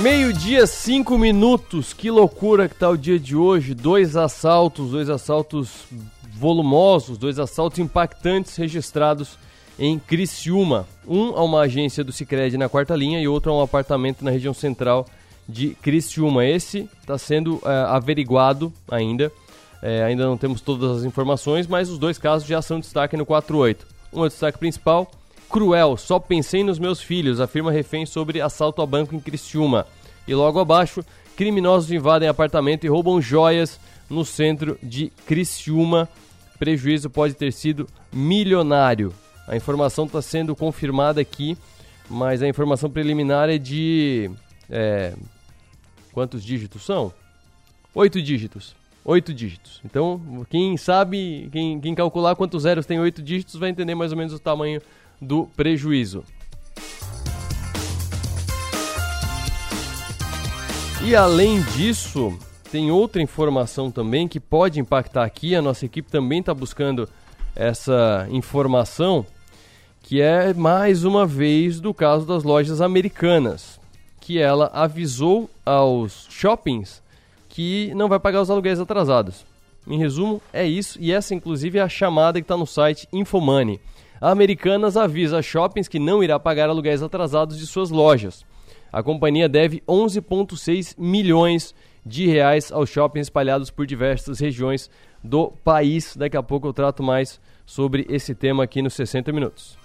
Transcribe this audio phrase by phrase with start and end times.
[0.00, 1.92] Meio-dia, cinco minutos.
[1.92, 3.74] Que loucura que tá o dia de hoje.
[3.74, 5.84] Dois assaltos, dois assaltos
[6.34, 9.38] volumosos, dois assaltos impactantes registrados
[9.78, 10.88] em Criciúma.
[11.06, 14.30] Um a uma agência do Sicredi na quarta linha e outro a um apartamento na
[14.30, 15.06] região central
[15.46, 16.46] de Criciúma.
[16.46, 19.30] Esse está sendo é, averiguado ainda.
[19.82, 23.26] É, ainda não temos todas as informações, mas os dois casos já são destaque no
[23.26, 23.86] 48.
[24.12, 25.10] Um é o destaque principal,
[25.52, 29.86] Cruel, só pensei nos meus filhos, afirma refém sobre assalto a banco em Criciúma.
[30.26, 31.04] E logo abaixo,
[31.36, 36.08] criminosos invadem apartamento e roubam joias no centro de Criciúma.
[36.58, 39.12] Prejuízo pode ter sido milionário.
[39.46, 41.58] A informação está sendo confirmada aqui,
[42.08, 44.30] mas a informação preliminar é de.
[44.70, 45.12] É,
[46.12, 47.12] quantos dígitos são?
[47.94, 48.74] Oito dígitos.
[49.04, 49.82] Oito dígitos.
[49.84, 54.16] Então, quem sabe, quem, quem calcular quantos zeros tem oito dígitos vai entender mais ou
[54.16, 54.80] menos o tamanho
[55.22, 56.24] do prejuízo.
[61.04, 62.36] E além disso,
[62.70, 65.54] tem outra informação também que pode impactar aqui.
[65.54, 67.08] A nossa equipe também está buscando
[67.54, 69.24] essa informação,
[70.02, 73.80] que é mais uma vez do caso das lojas americanas,
[74.20, 77.02] que ela avisou aos shoppings
[77.48, 79.44] que não vai pagar os aluguéis atrasados.
[79.86, 83.80] Em resumo, é isso, e essa inclusive é a chamada que está no site Infomoney.
[84.22, 88.46] A Americanas avisa shoppings que não irá pagar aluguéis atrasados de suas lojas.
[88.92, 91.74] A companhia deve 11,6 milhões
[92.06, 94.88] de reais aos shoppings espalhados por diversas regiões
[95.24, 96.16] do país.
[96.16, 99.81] Daqui a pouco eu trato mais sobre esse tema aqui nos 60 minutos.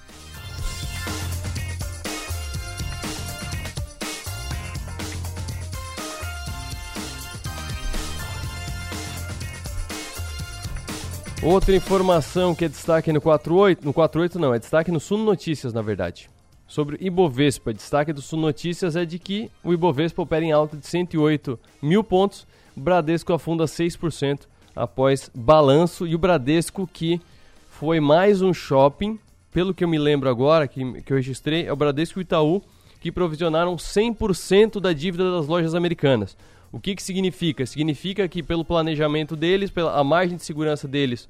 [11.43, 15.71] Outra informação que é destaque no 48, no 48 não, é destaque no Suno Notícias,
[15.71, 16.30] na verdade.
[16.67, 20.88] Sobre Ibovespa, destaque do Suno Notícias é de que o Ibovespa opera em alta de
[20.88, 24.41] 108 mil pontos, o Bradesco afunda 6%
[24.75, 27.21] após balanço, e o Bradesco que
[27.70, 29.20] foi mais um shopping,
[29.52, 32.23] pelo que eu me lembro agora, que, que eu registrei, é o Bradesco e o
[32.23, 32.64] Itaú,
[32.99, 36.36] que provisionaram 100% da dívida das lojas americanas.
[36.72, 37.66] O que, que significa?
[37.66, 41.28] Significa que pelo planejamento deles, pela a margem de segurança deles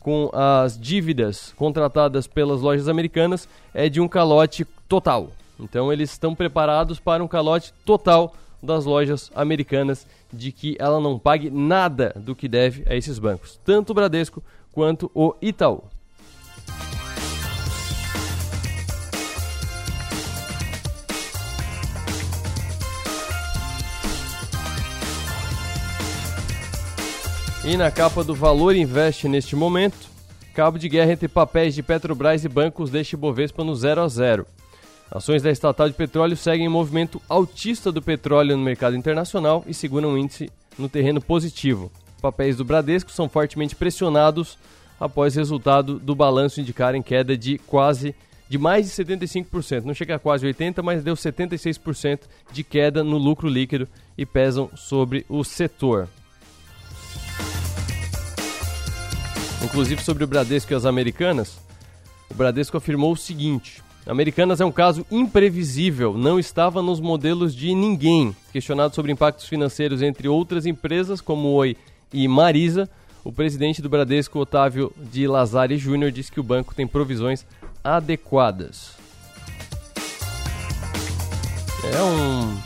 [0.00, 5.30] com as dívidas contratadas pelas lojas americanas é de um calote total.
[5.58, 11.18] Então eles estão preparados para um calote total das lojas americanas de que ela não
[11.18, 15.82] pague nada do que deve a esses bancos, tanto o Bradesco quanto o Itaú.
[27.68, 30.08] E na capa do Valor Investe neste momento,
[30.54, 34.46] cabo de guerra entre papéis de Petrobras e bancos deixa Bovespa no 0 a 0.
[35.10, 39.74] Ações da estatal de petróleo seguem em movimento altista do petróleo no mercado internacional e
[39.74, 41.92] seguram um índice no terreno positivo.
[42.22, 44.56] Papéis do Bradesco são fortemente pressionados
[44.98, 48.14] após resultado do balanço indicarem queda de quase
[48.48, 49.84] de mais de 75%.
[49.84, 53.86] Não chega a quase 80%, mas deu 76% de queda no lucro líquido
[54.16, 56.08] e pesam sobre o setor.
[59.62, 61.58] Inclusive sobre o Bradesco e as Americanas,
[62.30, 67.74] o Bradesco afirmou o seguinte: Americanas é um caso imprevisível, não estava nos modelos de
[67.74, 68.34] ninguém.
[68.52, 71.76] Questionado sobre impactos financeiros entre outras empresas como Oi
[72.12, 72.88] e Marisa,
[73.22, 77.44] o presidente do Bradesco, Otávio de Lazari Júnior, disse que o banco tem provisões
[77.84, 78.92] adequadas.
[81.84, 82.56] É um.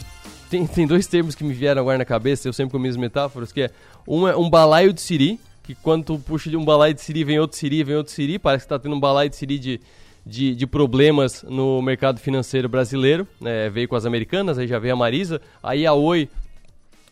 [0.48, 3.50] Tem, tem dois termos que me vieram agora na cabeça, eu sempre com minhas metáforas,
[3.50, 3.70] que é
[4.06, 7.24] um é um balaio de siri, que quando tu puxa de um balai de siri,
[7.24, 9.80] vem outro siri, vem outro siri, parece que está tendo um balai de siri de,
[10.26, 13.70] de, de, problemas no mercado financeiro brasileiro, né?
[13.70, 16.28] veio com as americanas, aí já veio a Marisa, aí a Oi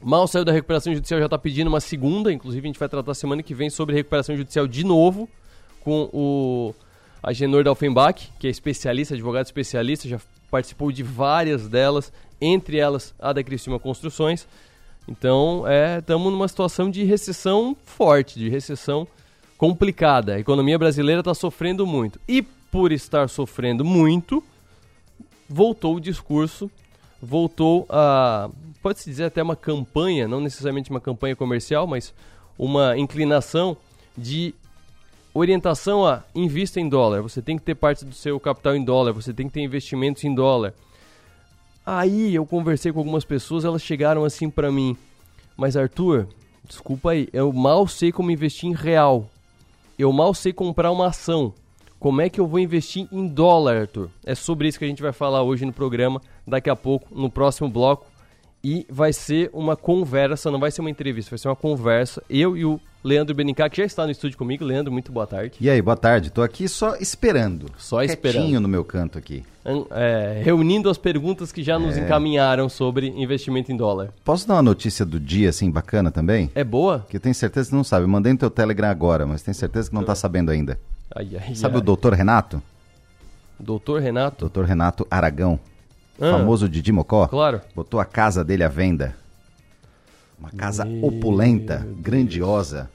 [0.02, 3.14] mal saiu da recuperação judicial, já está pedindo uma segunda, inclusive a gente vai tratar
[3.14, 5.28] semana que vem sobre recuperação judicial de novo,
[5.80, 6.74] com o
[7.22, 10.18] Agenor Dalfenbach, que é especialista, advogado especialista, já
[10.50, 14.48] participou de várias delas, entre elas a da Cristina Construções,
[15.10, 15.64] então,
[15.98, 19.08] estamos é, numa situação de recessão forte, de recessão
[19.58, 20.34] complicada.
[20.34, 22.20] A economia brasileira está sofrendo muito.
[22.28, 24.42] E por estar sofrendo muito,
[25.48, 26.70] voltou o discurso,
[27.20, 28.48] voltou a.
[28.80, 32.14] Pode-se dizer até uma campanha, não necessariamente uma campanha comercial, mas
[32.56, 33.76] uma inclinação
[34.16, 34.54] de
[35.34, 37.20] orientação a invista em dólar.
[37.22, 40.22] Você tem que ter parte do seu capital em dólar, você tem que ter investimentos
[40.22, 40.72] em dólar.
[41.92, 44.96] Aí eu conversei com algumas pessoas, elas chegaram assim para mim,
[45.56, 46.28] mas Arthur,
[46.64, 49.28] desculpa aí, eu mal sei como investir em real.
[49.98, 51.52] Eu mal sei comprar uma ação.
[51.98, 54.08] Como é que eu vou investir em dólar, Arthur?
[54.24, 57.28] É sobre isso que a gente vai falar hoje no programa, daqui a pouco, no
[57.28, 58.06] próximo bloco.
[58.62, 62.22] E vai ser uma conversa, não vai ser uma entrevista, vai ser uma conversa.
[62.28, 64.62] Eu e o Leandro Benincá, que já está no estúdio comigo.
[64.62, 65.54] Leandro, muito boa tarde.
[65.58, 66.28] E aí, boa tarde.
[66.28, 67.70] Tô aqui só esperando.
[67.78, 68.60] Só esperando.
[68.60, 69.42] no meu canto aqui.
[69.92, 72.00] É, reunindo as perguntas que já nos É.
[72.04, 74.12] encaminharam sobre investimento em dólar.
[74.22, 76.50] Posso dar uma notícia do dia, assim, bacana também?
[76.54, 77.06] É boa?
[77.08, 78.04] Que eu tenho certeza que não sabe.
[78.04, 80.78] Eu mandei no teu Telegram agora, mas tenho certeza que não tá sabendo ainda.
[81.16, 81.80] Ai, ai, Sabe ai.
[81.80, 82.62] o doutor Renato?
[83.58, 84.40] Doutor Renato?
[84.40, 85.58] Doutor Renato Aragão.
[86.20, 86.32] Ah.
[86.32, 87.26] Famoso Didi Mocó.
[87.26, 87.60] Claro.
[87.74, 89.16] Botou a casa dele à venda.
[90.38, 91.98] Uma casa Meu opulenta, Deus.
[92.00, 92.90] grandiosa.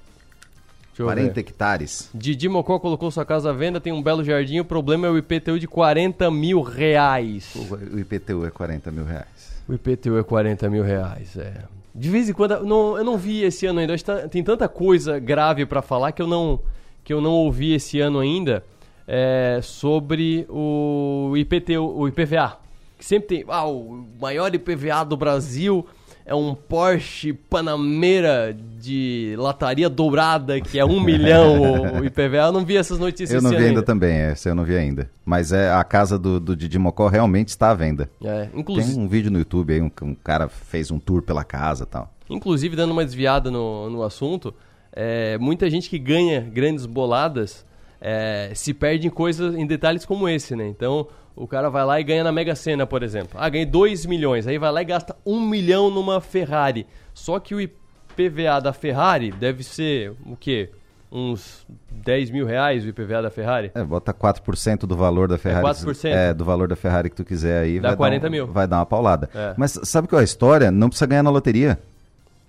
[0.89, 1.39] Deixa eu 40 ver.
[1.41, 2.09] hectares.
[2.13, 4.59] Didi Mocó colocou sua casa à venda, tem um belo jardim.
[4.59, 7.53] O problema é o IPTU de 40 mil reais.
[7.55, 9.61] O o IPTU é 40 mil reais.
[9.67, 11.53] O IPTU é 40 mil reais, é.
[11.93, 13.93] De vez em quando, não, eu não vi esse ano ainda.
[13.93, 16.59] Acho que tá- tem tanta coisa grave pra falar que eu não,
[17.03, 18.63] que eu não ouvi esse ano ainda
[19.07, 22.57] é, sobre o IPTU, o IPVA.
[22.97, 25.85] Que sempre tem, ah, o maior IPVA do Brasil
[26.25, 32.47] é um Porsche Panamera de lataria dourada, que é um milhão o, IPVA.
[32.47, 34.75] Eu não vi essas notícias Eu não vi ano ainda também, essa eu não vi
[34.75, 35.09] ainda.
[35.23, 38.09] Mas é, a casa do, do Didi Mocó realmente está à venda.
[38.23, 41.43] É, Tem inclusive, um vídeo no YouTube aí, um, um cara fez um tour pela
[41.43, 42.11] casa e tal.
[42.27, 44.51] Inclusive, dando uma desviada no, no assunto,
[44.91, 47.63] é, muita gente que ganha grandes boladas
[48.01, 50.67] é, se perde em coisas, em detalhes como esse, né?
[50.67, 53.31] Então, o cara vai lá e ganha na Mega Sena, por exemplo.
[53.35, 56.85] Ah, ganhei 2 milhões, aí vai lá e gasta 1 milhão numa Ferrari.
[57.13, 60.69] Só que o IPVA da Ferrari deve ser, o quê?
[61.11, 63.71] Uns 10 mil reais o IPVA da Ferrari?
[63.73, 65.65] É, bota 4% do valor da Ferrari.
[65.65, 66.05] 4%?
[66.09, 67.79] É, do valor da Ferrari que tu quiser aí.
[67.79, 68.47] Dá vai 40 dar um- mil.
[68.47, 69.29] Vai dar uma paulada.
[69.33, 69.53] É.
[69.55, 70.71] Mas sabe qual é a história?
[70.71, 71.79] Não precisa ganhar na loteria.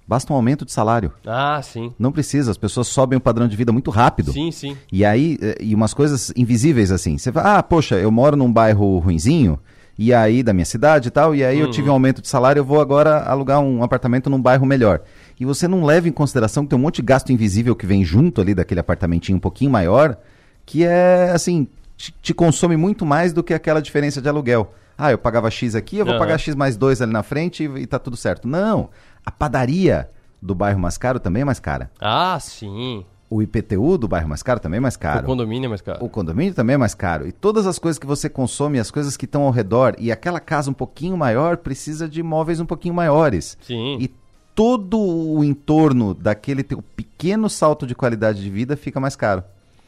[0.06, 1.12] Basta um aumento de salário.
[1.26, 1.92] Ah, sim.
[1.98, 4.32] Não precisa, as pessoas sobem o padrão de vida muito rápido.
[4.32, 4.76] Sim, sim.
[4.92, 7.18] E aí, eh, e umas coisas invisíveis assim.
[7.18, 9.58] Você fala, ah, poxa, eu moro num bairro ruinzinho,
[9.98, 12.60] e aí, da minha cidade e tal, e aí eu tive um aumento de salário,
[12.60, 15.00] eu vou agora alugar um apartamento num bairro melhor.
[15.40, 18.04] E você não leva em consideração que tem um monte de gasto invisível que vem
[18.04, 20.18] junto ali daquele apartamentinho um pouquinho maior,
[20.66, 21.66] que é, assim,
[21.96, 24.74] te, te consome muito mais do que aquela diferença de aluguel.
[24.98, 26.20] Ah, eu pagava X aqui, eu vou Aham.
[26.20, 28.46] pagar X mais 2 ali na frente e, e tá tudo certo.
[28.46, 28.90] Não,
[29.26, 30.08] a padaria
[30.40, 31.90] do bairro mais caro também é mais cara.
[32.00, 33.04] Ah, sim.
[33.28, 35.24] O IPTU do bairro mais caro também é mais caro.
[35.24, 36.04] O condomínio é mais caro.
[36.04, 37.26] O condomínio também é mais caro.
[37.26, 40.38] E todas as coisas que você consome, as coisas que estão ao redor, e aquela
[40.38, 43.58] casa um pouquinho maior precisa de imóveis um pouquinho maiores.
[43.62, 43.98] Sim.
[44.00, 44.14] E
[44.54, 49.42] todo o entorno daquele teu pequeno salto de qualidade de vida fica mais caro.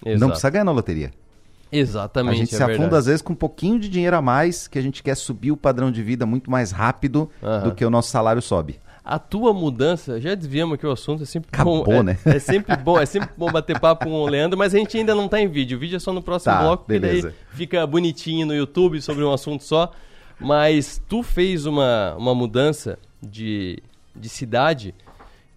[0.04, 0.20] Exato.
[0.20, 1.12] Não precisa ganhar na loteria.
[1.70, 2.34] Exatamente.
[2.34, 2.96] a gente é se afunda verdade.
[2.96, 5.56] às vezes com um pouquinho de dinheiro a mais, que a gente quer subir o
[5.56, 7.64] padrão de vida muito mais rápido Aham.
[7.64, 8.80] do que o nosso salário sobe.
[9.10, 11.92] A tua mudança, já desviamos aqui o assunto, é sempre Acabou, bom.
[11.94, 12.18] é- né?
[12.26, 15.14] É, sempre bom, é sempre bom bater papo com o Leandro, mas a gente ainda
[15.14, 15.78] não tá em vídeo.
[15.78, 17.34] O vídeo é só no próximo Tá, bloco, porque daí beleza.
[17.54, 19.90] fica bonitinho no YouTube sobre um assunto só.
[20.38, 23.82] Mas tu fez uma, uma mudança de,
[24.14, 24.94] de cidade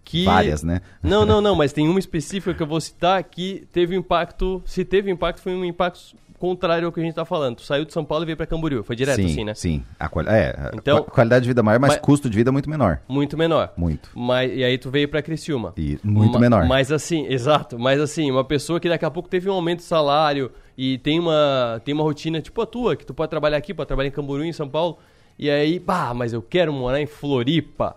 [0.05, 0.23] que.
[0.23, 0.81] Várias, né?
[1.03, 4.63] Não, não, não, mas tem uma específica que eu vou citar que teve impacto.
[4.65, 7.57] Se teve impacto, foi um impacto contrário ao que a gente tá falando.
[7.57, 8.83] Tu saiu de São Paulo e veio pra Camboriú.
[8.83, 9.53] Foi direto sim, assim, né?
[9.53, 9.83] Sim.
[9.99, 12.51] A quali- é, a Então- qua- qualidade de vida maior, mas Mas- custo de vida
[12.51, 12.99] muito menor.
[13.07, 13.71] Muito menor.
[13.77, 14.09] Muito.
[14.15, 15.73] Mas, e aí tu veio pra Criciúma.
[15.77, 16.65] E muito Ma- menor.
[16.65, 17.77] Mas assim, exato.
[17.79, 21.19] Mas assim, uma pessoa que daqui a pouco teve um aumento de salário e tem
[21.19, 24.11] uma, tem uma rotina tipo a tua, que tu pode trabalhar aqui, pode trabalhar em
[24.11, 24.97] Camboriú, em São Paulo.
[25.39, 27.95] E aí, pá, mas eu quero morar em Floripa.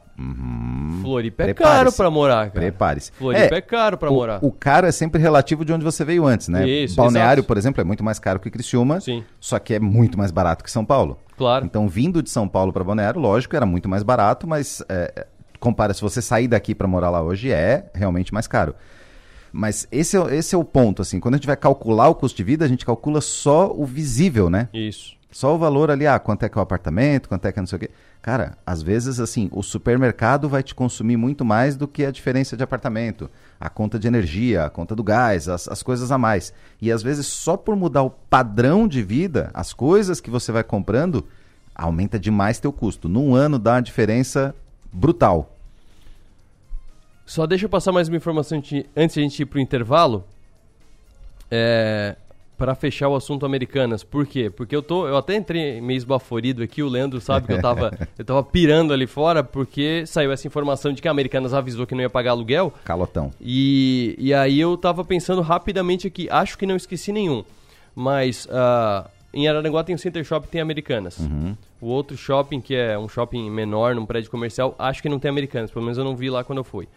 [1.03, 1.55] Floripa é Uhum.
[1.55, 2.53] Caro pra morar, cara.
[2.53, 3.13] Prepare-se.
[3.13, 4.39] Floripa é, caro pra o, morar.
[4.43, 6.69] O caro é sempre relativo de onde você veio antes, né?
[6.69, 7.47] Isso, Balneário, exato.
[7.47, 9.25] por exemplo, é muito mais caro que Criciúma, Sim.
[9.41, 11.19] só que é muito mais barato que São Paulo.
[11.37, 11.65] Claro.
[11.65, 15.27] Então, vindo de São Paulo para Balneário, lógico, era muito mais barato, mas é, é,
[15.59, 18.75] compara, se você sair daqui para morar lá hoje, é realmente mais caro.
[19.53, 22.37] Mas esse é, esse é o ponto, assim, quando a gente vai calcular o custo
[22.37, 24.69] de vida, a gente calcula só o visível, né?
[24.73, 25.15] Isso.
[25.35, 27.61] Só o valor ali, ah, quanto é que é o apartamento, quanto é que é
[27.61, 27.91] não sei o quê.
[28.23, 32.57] Cara, às vezes, assim, o supermercado vai te consumir muito mais do que a diferença
[32.57, 33.29] de apartamento.
[33.59, 36.55] A conta de energia, a conta do gás, as, as coisas a mais.
[36.81, 40.63] E às vezes, só por mudar o padrão de vida, as coisas que você vai
[40.63, 41.27] comprando,
[41.75, 43.09] aumenta demais teu custo.
[43.09, 44.55] Num ano dá uma diferença
[44.93, 45.53] brutal.
[47.27, 48.59] Só deixa eu passar mais uma informação
[48.97, 50.25] antes de a gente ir pro intervalo.
[51.51, 52.15] É,
[52.57, 54.05] para fechar o assunto Americanas.
[54.05, 54.51] Por quê?
[54.51, 57.91] Porque eu tô, eu até entrei meio esbaforido aqui, o Leandro sabe que eu tava,
[58.19, 61.95] eu tava pirando ali fora porque saiu essa informação de que a Americanas avisou que
[61.95, 62.73] não ia pagar aluguel.
[62.85, 63.31] Calotão.
[63.41, 67.45] E, e aí eu tava pensando rapidamente aqui, acho que não esqueci nenhum.
[67.95, 71.19] Mas ah, em Araranguá tem o Center Shopping tem Americanas.
[71.81, 75.29] O outro shopping, que é um shopping menor, num prédio comercial, acho que não tem
[75.29, 75.71] Americanas.
[75.71, 76.89] Pelo menos eu não vi lá quando eu fui.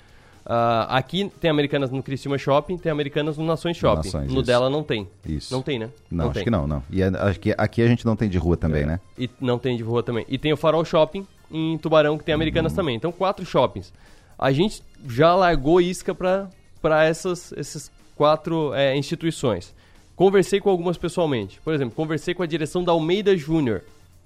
[0.50, 4.06] Ah, aqui tem Americanas no Criciúma Shopping, tem Americanas no Nações Shopping.
[4.08, 4.44] Nações, no isso.
[4.44, 5.06] dela não tem.
[5.26, 5.54] Isso.
[5.54, 5.90] Não tem, né?
[6.10, 6.44] Não, acho tem.
[6.46, 6.82] que não, não.
[6.90, 9.00] E a- acho que aqui a gente não tem de rua também, né?
[9.18, 10.26] E não tem de rua também.
[10.30, 12.96] E tem o Farol Shopping, em Tubarão, que tem Americanas também.
[12.96, 13.92] Então, quatro shoppings.
[14.40, 19.76] A gente já largou isca para essas, essas quatro é, instituições.
[20.16, 21.60] Conversei com algumas pessoalmente.
[21.62, 23.84] Por exemplo, conversei com a direção da Almeida Júnior,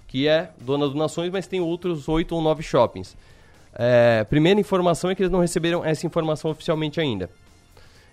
[0.08, 3.16] que é dona do Nações, mas tem outros oito ou nove shoppings.
[3.74, 7.30] É, primeira informação é que eles não receberam essa informação oficialmente ainda.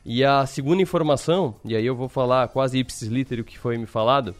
[0.04, 3.76] E a segunda informação, e aí eu vou falar quase ipsis literis o que foi
[3.76, 4.34] me falado,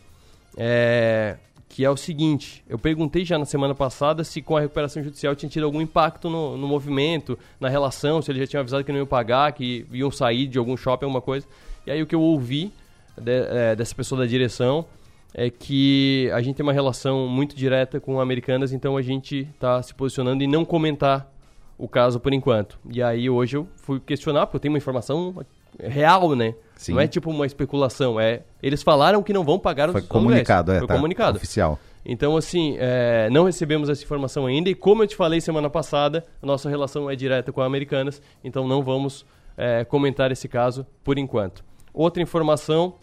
[0.56, 1.36] é
[1.68, 5.34] que é o seguinte: eu perguntei já na semana passada se com a recuperação judicial
[5.36, 8.90] tinha tido algum impacto no, no movimento, na relação, se eles já tinham avisado que
[8.90, 11.46] não iam pagar, que iam sair de algum shopping, alguma coisa.
[11.86, 12.72] E aí o que eu ouvi
[13.16, 14.86] de, é, dessa pessoa da direção
[15.34, 19.82] é que a gente tem uma relação muito direta com Americanas, então a gente está
[19.82, 21.30] se posicionando em não comentar
[21.76, 22.78] o caso por enquanto.
[22.90, 25.34] E aí hoje eu fui questionar, porque eu tenho uma informação
[25.78, 26.54] real, né?
[26.76, 26.92] Sim.
[26.92, 30.72] Não é tipo uma especulação, é eles falaram que não vão pagar Foi os comunicado,
[30.72, 31.36] é, Foi tá, comunicado.
[31.36, 31.78] Oficial.
[32.04, 36.24] Então, assim, é, não recebemos essa informação ainda e como eu te falei semana passada,
[36.42, 40.86] a nossa relação é direta com a Americanas, então não vamos é, comentar esse caso
[41.04, 41.64] por enquanto.
[41.92, 42.94] Outra informação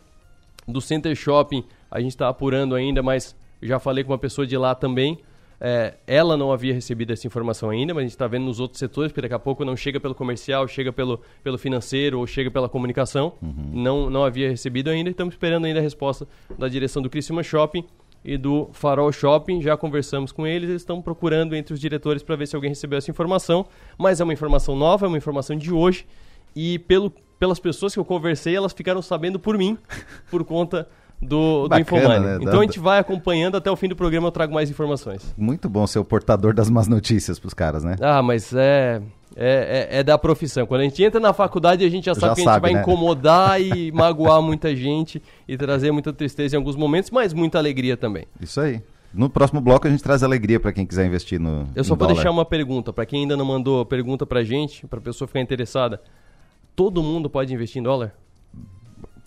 [0.68, 1.64] do Center Shopping,
[1.96, 5.18] a gente está apurando ainda, mas já falei com uma pessoa de lá também,
[5.62, 8.80] é, ela não havia recebido essa informação ainda, mas a gente está vendo nos outros
[8.80, 12.52] setores, porque daqui a pouco não chega pelo comercial, chega pelo, pelo financeiro ou chega
[12.52, 13.32] pela comunicação.
[13.42, 13.70] Uhum.
[13.72, 16.28] Não, não havia recebido ainda, estamos esperando ainda a resposta
[16.60, 17.86] da direção do Criciúma Shopping
[18.26, 19.62] e do Farol Shopping.
[19.62, 22.98] Já conversamos com eles, eles estão procurando entre os diretores para ver se alguém recebeu
[22.98, 23.66] essa informação,
[23.98, 26.06] mas é uma informação nova, é uma informação de hoje
[26.54, 27.10] e pelo,
[27.40, 29.78] pelas pessoas que eu conversei, elas ficaram sabendo por mim,
[30.30, 30.88] por conta
[31.22, 32.20] do, Bacana, do Infomoney.
[32.20, 32.38] Né?
[32.42, 35.34] Então a gente vai acompanhando até o fim do programa, eu trago mais informações.
[35.38, 37.96] Muito bom ser o portador das más notícias para os caras, né?
[38.02, 39.02] Ah, mas é,
[39.36, 40.66] é, é, é, da profissão.
[40.66, 42.62] Quando a gente entra na faculdade, a gente já sabe já que a gente sabe,
[42.62, 42.82] vai né?
[42.82, 47.98] incomodar e magoar muita gente e trazer muita tristeza em alguns momentos, mas muita alegria
[47.98, 48.26] também.
[48.40, 48.82] Isso aí.
[49.14, 51.70] No próximo bloco a gente traz alegria para quem quiser investir no.
[51.74, 55.00] Eu só vou deixar uma pergunta para quem ainda não mandou pergunta para gente, para
[55.00, 56.02] pessoa ficar interessada.
[56.76, 58.14] Todo mundo pode investir em dólar?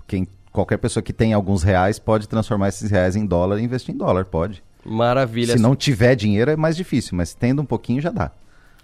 [0.06, 3.94] Quem qualquer pessoa que tem alguns reais pode transformar esses reais em dólar e investir
[3.94, 4.62] em dólar, pode.
[4.84, 5.52] Maravilha.
[5.52, 8.30] Se não tiver dinheiro é mais difícil, mas tendo um pouquinho já dá.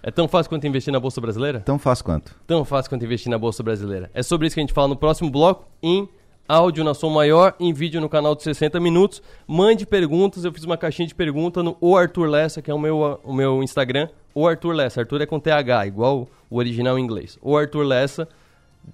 [0.03, 1.61] É tão fácil quanto investir na Bolsa Brasileira?
[1.61, 2.35] Tão fácil quanto.
[2.45, 4.11] Tão fácil quanto investir na Bolsa Brasileira.
[4.13, 6.07] É sobre isso que a gente fala no próximo bloco, em
[6.47, 9.19] áudio na som maior, em vídeo no canal de 60 minutos.
[9.47, 12.77] Mande perguntas, eu fiz uma caixinha de pergunta no O Arthur Lessa, que é o
[12.77, 14.07] meu, o meu Instagram.
[14.33, 17.39] O Arthur Lessa, Arthur é com TH, igual o original em inglês.
[17.41, 18.27] O Arthur Lessa,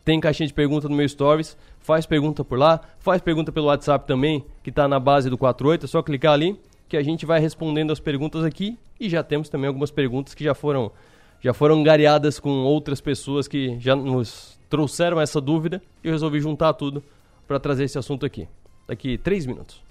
[0.03, 1.57] tem caixinha de pergunta no meu Stories.
[1.79, 5.85] Faz pergunta por lá, faz pergunta pelo WhatsApp também, que está na base do 48,
[5.85, 6.59] é só clicar ali
[6.91, 8.77] que a gente vai respondendo as perguntas aqui.
[8.99, 10.91] E já temos também algumas perguntas que já foram
[11.39, 15.81] já foram gareadas com outras pessoas que já nos trouxeram essa dúvida.
[16.03, 17.01] E eu resolvi juntar tudo
[17.47, 18.47] para trazer esse assunto aqui.
[18.87, 19.81] Daqui três minutos.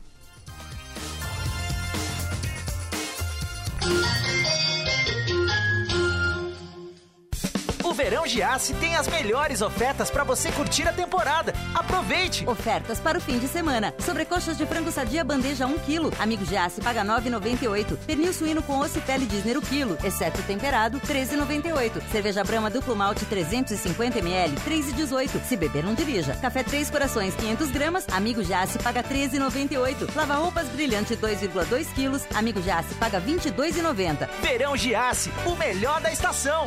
[8.02, 11.52] Verão Giasse tem as melhores ofertas para você curtir a temporada.
[11.74, 12.48] Aproveite!
[12.48, 13.92] Ofertas para o fim de semana.
[13.98, 16.10] Sobrecoxas de frango sadia bandeja 1 kg.
[16.18, 17.98] Amigo Giasse paga 9,98.
[18.06, 22.00] Pernil suíno com osso e pele Disney o quilo, exceto temperado, 13,98.
[22.10, 25.44] Cerveja Brama duplo malte 350 ml, 3,18.
[25.44, 26.34] Se beber não dirija.
[26.36, 28.06] Café Três Corações 500 gramas.
[28.10, 30.16] Amigo Giasse paga 13,98.
[30.16, 32.22] Lava roupas brilhante 2,2 quilos.
[32.34, 34.26] Amigo Giasse paga 22,90.
[34.40, 36.66] Verão Giasse, o melhor da estação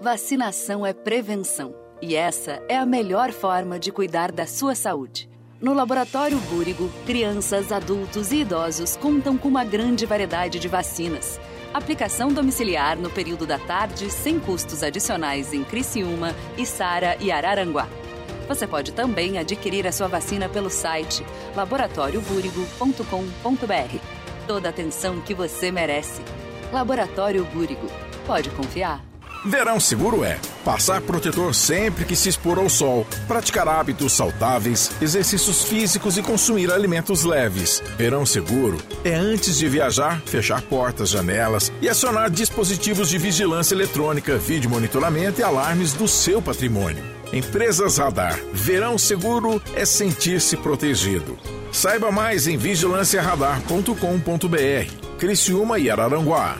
[0.00, 5.28] Vacinação é prevenção e essa é a melhor forma de cuidar da sua saúde.
[5.60, 11.40] No Laboratório Búrigo, crianças, adultos e idosos contam com uma grande variedade de vacinas.
[11.74, 17.88] Aplicação domiciliar no período da tarde sem custos adicionais em Criciúma, Içara e Araranguá.
[18.46, 21.26] Você pode também adquirir a sua vacina pelo site
[21.56, 23.98] laboratóriobúrigo.com.br.
[24.46, 26.22] Toda a atenção que você merece.
[26.72, 27.88] Laboratório Búrigo.
[28.24, 29.07] Pode confiar.
[29.44, 35.64] Verão seguro é passar protetor sempre que se expor ao sol, praticar hábitos saudáveis, exercícios
[35.64, 37.82] físicos e consumir alimentos leves.
[37.96, 44.36] Verão seguro é antes de viajar, fechar portas, janelas e acionar dispositivos de vigilância eletrônica,
[44.36, 47.18] vídeo monitoramento e alarmes do seu patrimônio.
[47.32, 48.38] Empresas Radar.
[48.52, 51.38] Verão seguro é sentir-se protegido.
[51.70, 54.92] Saiba mais em vigilanciaradar.com.br.
[55.18, 56.56] Criciúma e Araranguá.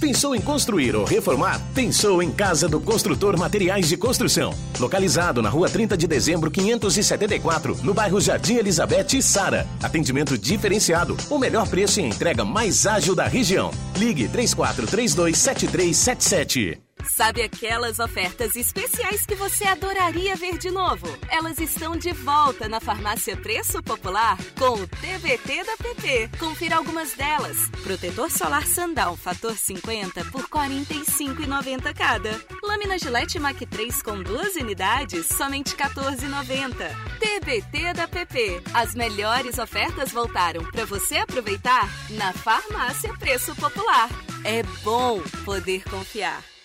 [0.00, 1.60] Pensou em construir ou reformar?
[1.74, 4.54] Pensou em Casa do Construtor Materiais de Construção.
[4.78, 9.66] Localizado na rua 30 de dezembro, 574, no bairro Jardim Elizabeth e Sara.
[9.82, 13.72] Atendimento diferenciado, o melhor preço e entrega mais ágil da região.
[13.96, 16.87] Ligue 3432 7377.
[17.04, 21.06] Sabe aquelas ofertas especiais que você adoraria ver de novo?
[21.30, 26.30] Elas estão de volta na Farmácia Preço Popular com o TBT da PP.
[26.38, 27.68] Confira algumas delas.
[27.82, 32.40] Protetor solar Sandal fator 50 por R$ 45,90 cada.
[32.62, 37.08] Lâmina Gillette Mac 3 com duas unidades, somente R$ 14,90.
[37.18, 38.62] TBT da PP.
[38.74, 44.08] As melhores ofertas voltaram para você aproveitar na Farmácia Preço Popular.
[44.44, 46.57] É bom poder confiar.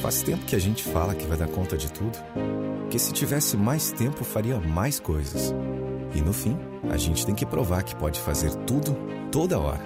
[0.00, 2.18] Faz tempo que a gente fala que vai dar conta de tudo,
[2.88, 5.54] que se tivesse mais tempo faria mais coisas.
[6.14, 6.56] E no fim,
[6.90, 8.96] a gente tem que provar que pode fazer tudo,
[9.30, 9.80] toda hora.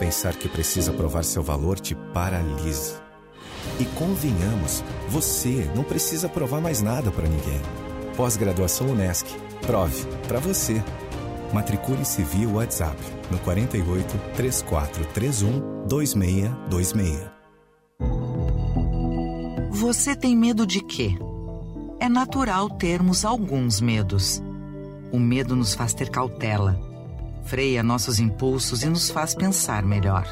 [0.00, 3.00] Pensar que precisa provar seu valor te paralisa.
[3.80, 7.60] E convenhamos, você não precisa provar mais nada para ninguém.
[8.16, 9.26] Pós-graduação Unesc.
[9.62, 10.82] Prove para você.
[11.52, 12.96] Matricule-se via WhatsApp
[13.30, 17.35] no 48 3431 2626.
[19.78, 21.18] Você tem medo de quê?
[22.00, 24.42] É natural termos alguns medos.
[25.12, 26.80] O medo nos faz ter cautela,
[27.44, 30.26] freia nossos impulsos e nos faz pensar melhor.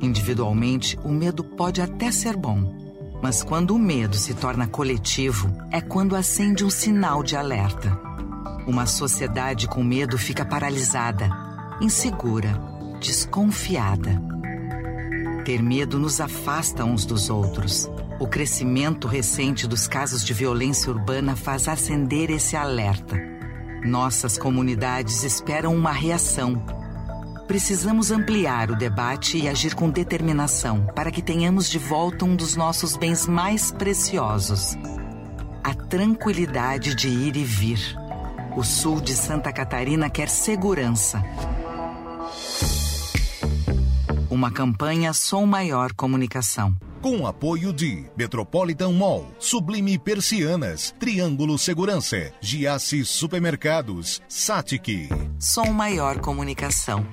[0.00, 2.72] Individualmente, o medo pode até ser bom,
[3.20, 8.00] mas quando o medo se torna coletivo, é quando acende um sinal de alerta.
[8.64, 11.28] Uma sociedade com medo fica paralisada,
[11.80, 12.56] insegura,
[13.00, 14.22] desconfiada.
[15.44, 21.36] Ter medo nos afasta uns dos outros o crescimento recente dos casos de violência urbana
[21.36, 23.16] faz acender esse alerta.
[23.84, 26.60] Nossas comunidades esperam uma reação.
[27.46, 32.56] Precisamos ampliar o debate e agir com determinação para que tenhamos de volta um dos
[32.56, 34.76] nossos bens mais preciosos:
[35.62, 37.96] a tranquilidade de ir e vir.
[38.56, 41.22] O sul de Santa Catarina quer segurança.
[44.38, 46.72] Uma campanha Som Maior Comunicação.
[47.02, 55.08] Com apoio de Metropolitan Mall, Sublime Persianas, Triângulo Segurança, Giasse Supermercados, Satic.
[55.40, 57.04] Som Maior Comunicação.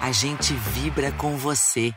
[0.00, 1.94] A gente vibra com você.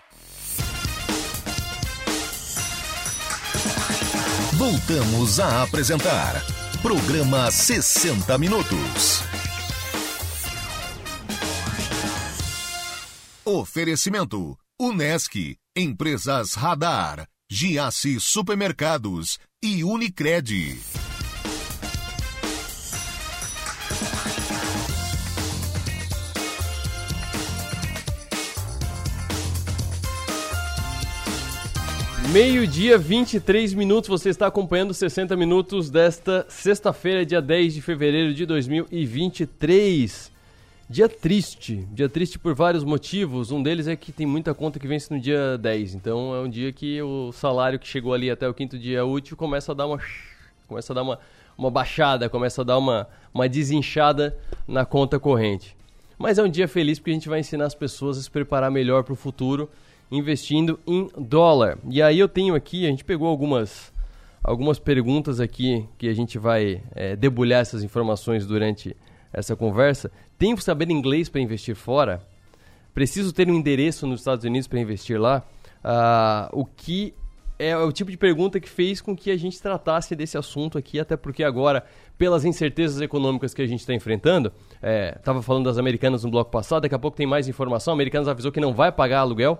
[4.54, 6.46] Voltamos a apresentar
[6.84, 9.24] Programa 60 Minutos.
[13.44, 20.78] Oferecimento Unesc, Empresas Radar, Giasse Supermercados e Unicred.
[32.32, 34.08] Meio-dia, 23 minutos.
[34.08, 40.37] Você está acompanhando 60 minutos desta sexta-feira, dia 10 de fevereiro de 2023.
[40.90, 41.86] Dia triste.
[41.92, 43.52] Dia triste por vários motivos.
[43.52, 45.96] Um deles é que tem muita conta que vence no dia 10.
[45.96, 49.36] Então é um dia que o salário que chegou ali até o quinto dia útil
[49.36, 50.00] começa a dar uma.
[50.66, 51.20] Começa a dar uma,
[51.58, 55.76] uma baixada, começa a dar uma, uma desinchada na conta corrente.
[56.18, 58.72] Mas é um dia feliz porque a gente vai ensinar as pessoas a se preparar
[58.72, 59.70] melhor para o futuro
[60.10, 61.78] investindo em dólar.
[61.90, 63.94] E aí eu tenho aqui, a gente pegou algumas,
[64.42, 68.96] algumas perguntas aqui que a gente vai é, debulhar essas informações durante
[69.32, 70.12] essa conversa.
[70.38, 72.22] Tenho que saber inglês para investir fora?
[72.94, 75.44] Preciso ter um endereço nos Estados Unidos para investir lá?
[75.84, 77.14] Uh, o que
[77.60, 81.00] é o tipo de pergunta que fez com que a gente tratasse desse assunto aqui,
[81.00, 81.84] até porque agora,
[82.18, 84.52] pelas incertezas econômicas que a gente está enfrentando,
[85.16, 87.96] estava é, falando das americanas no bloco passado, daqui a pouco tem mais informação, a
[87.96, 89.60] Americanas avisou que não vai pagar aluguel,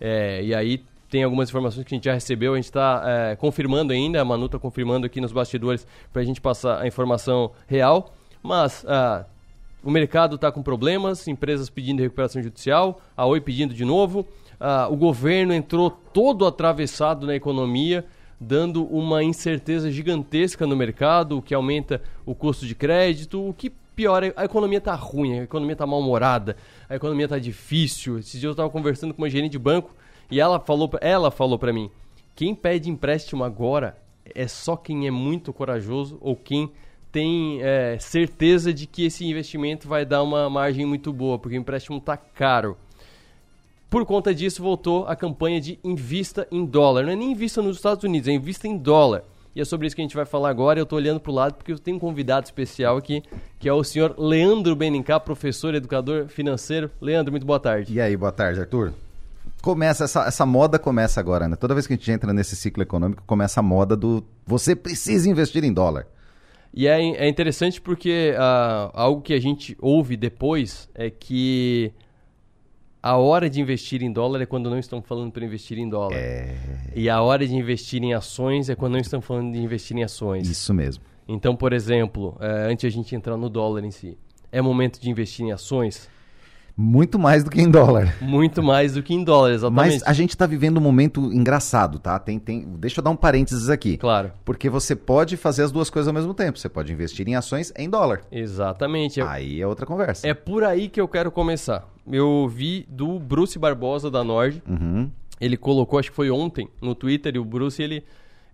[0.00, 3.36] é, e aí tem algumas informações que a gente já recebeu, a gente está é,
[3.36, 7.50] confirmando ainda, a Manu está confirmando aqui nos bastidores para a gente passar a informação
[7.66, 9.24] real, mas uh,
[9.82, 14.20] o mercado está com problemas, empresas pedindo recuperação judicial, a Oi pedindo de novo,
[14.60, 18.04] uh, o governo entrou todo atravessado na economia,
[18.40, 23.70] dando uma incerteza gigantesca no mercado, o que aumenta o custo de crédito, o que
[23.94, 26.56] piora, a economia está ruim, a economia está mal-humorada,
[26.88, 28.18] a economia está difícil.
[28.18, 29.94] Esses dias eu estava conversando com uma gerente de banco
[30.30, 31.90] e ela falou, ela falou para mim,
[32.34, 33.96] quem pede empréstimo agora
[34.34, 36.70] é só quem é muito corajoso ou quem
[37.12, 41.60] tem é, certeza de que esse investimento vai dar uma margem muito boa, porque o
[41.60, 42.76] empréstimo está caro.
[43.90, 47.02] Por conta disso, voltou a campanha de invista em dólar.
[47.04, 49.22] Não é nem invista nos Estados Unidos, é invista em dólar.
[49.54, 50.80] E é sobre isso que a gente vai falar agora.
[50.80, 53.22] Eu estou olhando para o lado porque eu tenho um convidado especial aqui,
[53.58, 56.90] que é o senhor Leandro Benincá, professor, educador financeiro.
[57.02, 57.92] Leandro, muito boa tarde.
[57.92, 58.94] E aí, boa tarde, Arthur.
[59.60, 61.54] Começa, essa, essa moda começa agora, né?
[61.54, 65.28] Toda vez que a gente entra nesse ciclo econômico, começa a moda do você precisa
[65.28, 66.06] investir em dólar.
[66.74, 71.92] E é, é interessante porque ah, algo que a gente ouve depois é que
[73.02, 76.16] a hora de investir em dólar é quando não estão falando para investir em dólar.
[76.16, 76.56] É.
[76.94, 80.04] E a hora de investir em ações é quando não estão falando de investir em
[80.04, 80.48] ações.
[80.48, 81.02] Isso mesmo.
[81.26, 84.16] Então, por exemplo, eh, antes de a gente entrar no dólar em si,
[84.50, 86.08] é momento de investir em ações?
[86.76, 88.16] Muito mais do que em dólar.
[88.20, 89.94] Muito mais do que em dólar, exatamente.
[89.94, 92.18] Mas a gente está vivendo um momento engraçado, tá?
[92.18, 92.66] Tem, tem...
[92.78, 93.96] Deixa eu dar um parênteses aqui.
[93.96, 94.32] Claro.
[94.44, 96.58] Porque você pode fazer as duas coisas ao mesmo tempo.
[96.58, 98.22] Você pode investir em ações em dólar.
[98.32, 99.20] Exatamente.
[99.20, 100.26] Aí é outra conversa.
[100.26, 101.86] É por aí que eu quero começar.
[102.10, 104.62] Eu vi do Bruce Barbosa da Nord.
[104.68, 105.10] Uhum.
[105.40, 108.04] Ele colocou, acho que foi ontem, no Twitter, e o Bruce, ele,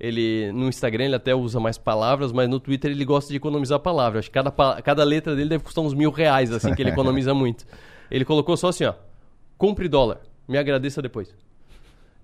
[0.00, 3.78] ele no Instagram ele até usa mais palavras, mas no Twitter ele gosta de economizar
[3.78, 4.20] palavras.
[4.20, 4.50] Acho que cada,
[4.82, 7.66] cada letra dele deve custar uns mil reais, assim, que ele economiza muito.
[8.10, 8.94] Ele colocou só assim, ó.
[9.56, 11.34] Compre dólar, me agradeça depois.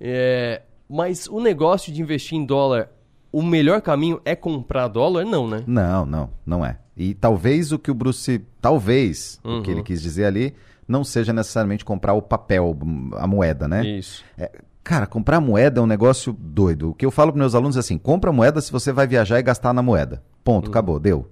[0.00, 2.90] É, mas o negócio de investir em dólar,
[3.32, 5.24] o melhor caminho é comprar dólar?
[5.24, 5.62] Não, né?
[5.66, 6.78] Não, não, não é.
[6.96, 8.40] E talvez o que o Bruce.
[8.60, 9.76] Talvez o que Uhum.
[9.76, 10.54] ele quis dizer ali
[10.86, 12.76] não seja necessariamente comprar o papel,
[13.16, 13.84] a moeda, né?
[13.84, 14.22] Isso.
[14.38, 14.50] É,
[14.82, 16.90] cara, comprar moeda é um negócio doido.
[16.90, 19.38] O que eu falo para meus alunos é assim: compra moeda se você vai viajar
[19.40, 20.22] e gastar na moeda.
[20.44, 21.28] Ponto, acabou, deu.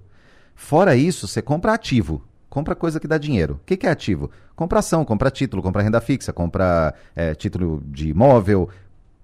[0.55, 2.21] Fora isso, você compra ativo.
[2.53, 3.55] Compra coisa que dá dinheiro.
[3.55, 4.29] O que, que é ativo?
[4.55, 8.69] Compra ação, compra título, compra renda fixa, compra é, título de imóvel.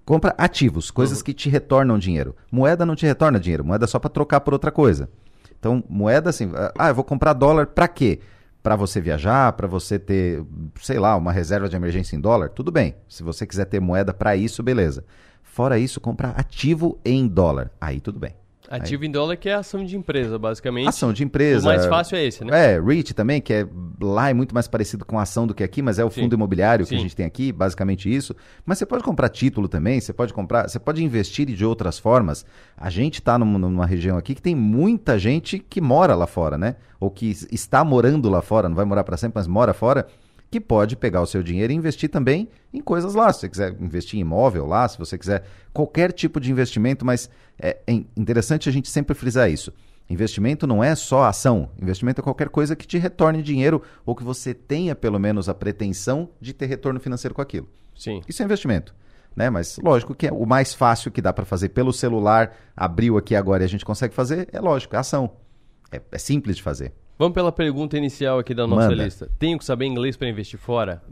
[0.04, 2.34] Compra ativos, coisas que te retornam dinheiro.
[2.50, 5.08] Moeda não te retorna dinheiro, moeda é só para trocar por outra coisa.
[5.56, 8.18] Então, moeda assim, ah, eu vou comprar dólar para quê?
[8.64, 10.44] Para você viajar, para você ter,
[10.82, 12.96] sei lá, uma reserva de emergência em dólar, tudo bem.
[13.08, 15.04] Se você quiser ter moeda para isso, beleza.
[15.40, 17.70] Fora isso, comprar ativo em dólar.
[17.80, 18.34] Aí tudo bem.
[18.70, 20.88] Ativo em dólar que é ação de empresa, basicamente.
[20.88, 21.62] Ação de empresa.
[21.68, 22.74] O mais fácil é esse, né?
[22.74, 23.66] É, REIT também, que é
[24.00, 26.22] lá é muito mais parecido com ação do que aqui, mas é o Sim.
[26.22, 27.02] fundo imobiliário que a Sim.
[27.02, 28.34] gente tem aqui, basicamente isso.
[28.64, 32.46] Mas você pode comprar título também, você pode comprar, você pode investir de outras formas.
[32.76, 36.76] A gente está numa região aqui que tem muita gente que mora lá fora, né?
[37.00, 40.06] Ou que está morando lá fora, não vai morar para sempre, mas mora fora,
[40.50, 43.32] que pode pegar o seu dinheiro e investir também em coisas lá.
[43.32, 47.30] Se você quiser investir em imóvel lá, se você quiser qualquer tipo de investimento, mas
[47.58, 49.72] é é interessante a gente sempre frisar isso.
[50.08, 51.70] Investimento não é só ação.
[51.80, 55.54] Investimento é qualquer coisa que te retorne dinheiro ou que você tenha pelo menos a
[55.54, 57.68] pretensão de ter retorno financeiro com aquilo.
[57.96, 58.20] Sim.
[58.28, 58.92] Isso é investimento.
[59.36, 59.48] Né?
[59.48, 63.36] Mas lógico que é o mais fácil que dá para fazer pelo celular, abriu aqui
[63.36, 65.30] agora e a gente consegue fazer, é lógico, é ação.
[65.92, 66.92] É, é simples de fazer.
[67.20, 69.04] Vamos pela pergunta inicial aqui da nossa Manda.
[69.04, 69.30] lista.
[69.38, 71.02] Tenho que saber inglês para investir fora?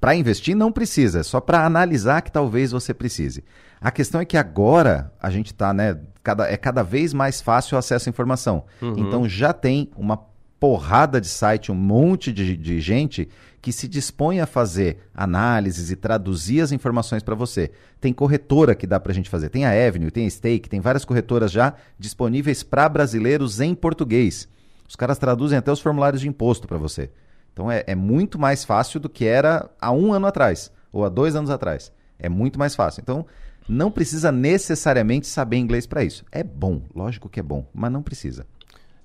[0.00, 3.44] Para investir não precisa, é só para analisar que talvez você precise.
[3.80, 7.76] A questão é que agora a gente está, né, cada, é cada vez mais fácil
[7.76, 8.64] o acesso à informação.
[8.82, 8.94] Uhum.
[8.96, 10.18] Então já tem uma
[10.58, 13.28] porrada de site, um monte de, de gente
[13.62, 17.70] que se dispõe a fazer análises e traduzir as informações para você.
[18.00, 19.48] Tem corretora que dá para a gente fazer.
[19.48, 24.48] Tem a Avenue, tem a Stake, tem várias corretoras já disponíveis para brasileiros em português.
[24.88, 27.10] Os caras traduzem até os formulários de imposto para você.
[27.52, 31.08] Então é, é muito mais fácil do que era há um ano atrás, ou há
[31.08, 31.92] dois anos atrás.
[32.18, 33.00] É muito mais fácil.
[33.02, 33.26] Então,
[33.68, 36.24] não precisa necessariamente saber inglês para isso.
[36.30, 38.46] É bom, lógico que é bom, mas não precisa.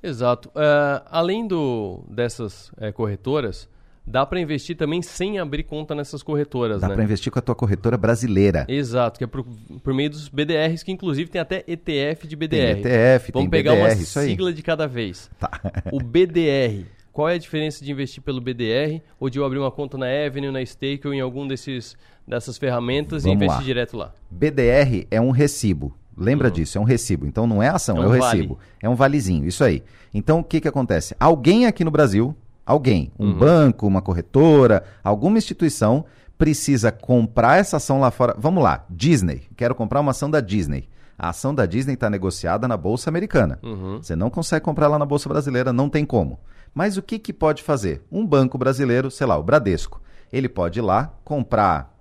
[0.04, 0.52] Exato.
[0.56, 3.68] É, além do, dessas é, corretoras,
[4.06, 6.96] dá para investir também sem abrir conta nessas corretoras, Dá né?
[6.96, 8.66] para investir com a tua corretora brasileira.
[8.68, 9.46] Exato, que é por,
[9.84, 12.82] por meio dos BDRs, que inclusive tem até ETF de BDR.
[12.82, 14.28] Tem ETF, Vamos tem pegar uma BDR, isso aí.
[14.30, 15.30] sigla de cada vez.
[15.40, 15.50] Tá.
[15.92, 16.86] O BDR.
[17.14, 20.06] Qual é a diferença de investir pelo BDR ou de eu abrir uma conta na
[20.08, 23.66] Avenue, na Stake ou em algum desses dessas ferramentas e Vamos investir lá.
[23.66, 24.14] direto lá?
[24.30, 25.94] BDR é um recibo.
[26.18, 26.78] Lembra disso?
[26.78, 27.26] É um recibo.
[27.26, 28.24] Então não é ação, É é, um o vale.
[28.24, 28.60] recibo.
[28.82, 29.84] É um valezinho, isso aí.
[30.14, 31.14] Então o que, que acontece?
[31.20, 32.34] Alguém aqui no Brasil,
[32.72, 33.38] alguém, um Uhum.
[33.38, 36.06] banco, uma corretora, alguma instituição
[36.38, 38.36] precisa comprar essa ação lá fora.
[38.38, 39.44] Vamos lá, Disney.
[39.56, 40.90] Quero comprar uma ação da Disney.
[41.18, 43.60] A ação da Disney está negociada na Bolsa Americana.
[43.62, 43.98] Uhum.
[44.02, 46.40] Você não consegue comprar lá na Bolsa Brasileira, não tem como.
[46.74, 48.02] Mas o que, que pode fazer?
[48.12, 50.02] Um banco brasileiro, sei lá, o Bradesco,
[50.34, 51.94] ele pode ir lá comprar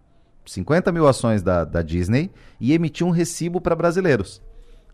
[0.46, 4.40] 50 mil ações da, da Disney e emitir um recibo para brasileiros.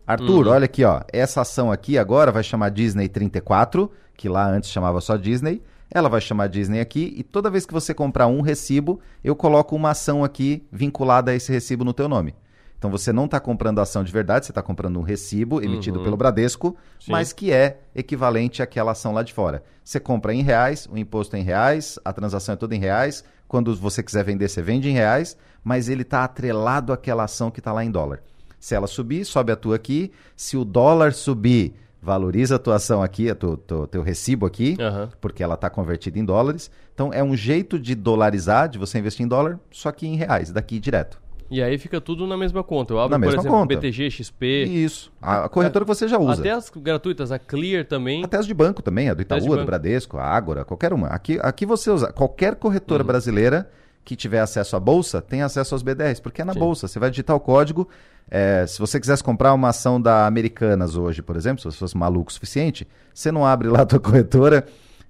[0.05, 0.51] Arthur, Uhum.
[0.53, 1.01] olha aqui, ó.
[1.11, 5.61] Essa ação aqui agora vai chamar Disney 34, que lá antes chamava só Disney.
[5.89, 9.73] Ela vai chamar Disney aqui e toda vez que você comprar um recibo, eu coloco
[9.75, 12.35] uma ação aqui vinculada a esse recibo no teu nome.
[12.77, 15.97] Então você não está comprando a ação de verdade, você está comprando um recibo emitido
[15.99, 16.03] Uhum.
[16.03, 17.11] pelo Bradesco, Sim.
[17.11, 19.63] mas que é equivalente àquela ação lá de fora.
[19.83, 23.23] Você compra em reais, o imposto é em reais, a transação é toda em reais.
[23.47, 27.59] Quando você quiser vender, você vende em reais, mas ele está atrelado àquela ação que
[27.59, 28.21] está lá em dólar.
[28.59, 30.11] Se ela subir, sobe a tua aqui.
[30.35, 34.77] Se o dólar subir, valoriza a tua ação aqui, a tu, tu- teu recibo aqui,
[34.79, 35.09] Aham.
[35.19, 36.69] porque ela está convertida em dólares.
[36.93, 40.51] Então é um jeito de dolarizar, de você investir em dólar, só que em reais,
[40.51, 41.19] daqui direto.
[41.49, 42.93] E aí fica tudo na mesma conta.
[42.93, 43.73] Eu abro, Na por mesma exemplo, conta.
[43.75, 44.65] BTG, XP.
[44.65, 45.09] Isso.
[45.21, 46.41] A, corretora que você já usa.
[46.41, 48.21] Até as gratuitas, a Clear também.
[48.21, 49.65] Até as de banco também, a do Itaú, a do.
[49.65, 51.07] Bradesco, a Ágora, qualquer uma.
[51.07, 52.11] Aqui, aqui você usa.
[52.11, 53.07] Qualquer corretora Uhum.
[53.07, 53.69] brasileira
[54.07, 56.59] que tiver acesso à bolsa tem acesso aos BDRs, porque é na Sim.
[56.59, 56.87] bolsa.
[56.87, 57.89] Você vai digitar o código.
[58.31, 61.97] é, se você quisesse comprar uma ação da Americanas hoje, por exemplo, se você fosse
[61.97, 64.65] maluco o suficiente, você não abre lá a tua corretora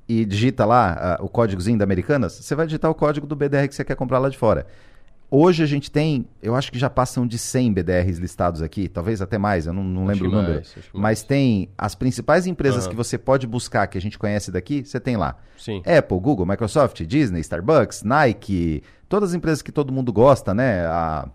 [0.10, 3.68] e digita lá ah, o códigozinho da Americanas, você vai digitar o código do BDR
[3.68, 4.66] que você quer comprar lá de fora.
[5.30, 9.22] Hoje a gente tem, eu acho que já passam de 100 BDRs listados aqui, talvez
[9.22, 10.54] até mais, eu não, não lembro o número.
[10.54, 12.92] mais, Mas tem as principais empresas Aham.
[12.92, 15.36] que você pode buscar, que a gente conhece daqui, você tem lá.
[15.58, 15.82] Sim.
[15.86, 20.86] Apple, Google, Microsoft, Disney, Starbucks, Nike, todas as empresas que todo mundo gosta, né?
[20.86, 21.28] A,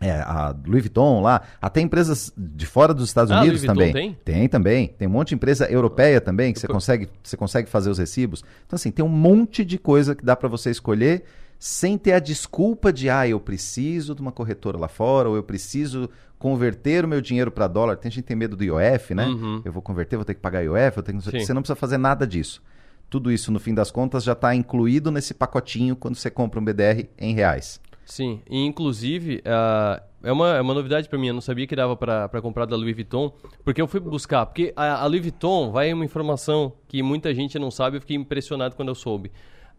[0.00, 3.92] é, a Louis Vuitton lá, até empresas de fora dos Estados Ah, Unidos também.
[3.92, 4.18] tem?
[4.24, 4.88] Tem também.
[4.96, 8.44] Tem um monte de empresa europeia também que você consegue, você consegue fazer os recibos.
[8.64, 11.24] Então, assim, tem um monte de coisa que dá para você escolher
[11.66, 15.42] sem ter a desculpa de, ah, eu preciso de uma corretora lá fora, ou eu
[15.42, 17.96] preciso converter o meu dinheiro para dólar.
[17.96, 19.24] Tem gente que tem medo do IOF, né?
[19.24, 19.62] Uhum.
[19.64, 21.40] Eu vou converter, vou ter que pagar IOF, eu tenho que...
[21.40, 22.62] Você não precisa fazer nada disso.
[23.08, 26.62] Tudo isso, no fim das contas, já está incluído nesse pacotinho quando você compra um
[26.62, 27.80] BDR em reais.
[28.04, 31.74] Sim, e inclusive, ah, é, uma, é uma novidade pra mim, eu não sabia que
[31.74, 33.32] dava pra comprar da Louis Vuitton,
[33.64, 37.58] porque eu fui buscar, porque a, a Louis Vuitton, vai uma informação que muita gente
[37.58, 39.32] não sabe, eu fiquei impressionado quando eu soube.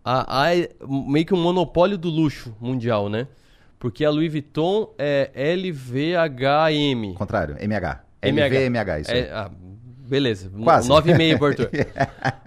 [0.06, 0.70] A, a- é
[1.08, 3.28] meio que um monopólio do luxo mundial, né?
[3.80, 7.14] Porque a Louis Vuitton é LVHM.
[7.16, 8.00] Contrário, MH.
[8.22, 8.46] MH.
[8.48, 9.20] LVMH, isso aí.
[9.20, 9.52] É, ah,
[10.08, 10.90] beleza, Quase.
[10.90, 11.70] 9,5 por Arthur.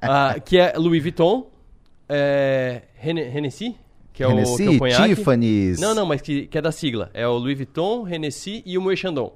[0.00, 1.50] Ah, que é Louis Vuitton,
[2.08, 3.76] é, Henne- Hennessy,
[4.12, 5.14] que é o, Hennessy, que é o conhaque.
[5.14, 5.80] Tiffany's.
[5.80, 7.10] Não, não, mas que, que é da sigla.
[7.14, 9.32] É o Louis Vuitton, Hennessy e o Chandon.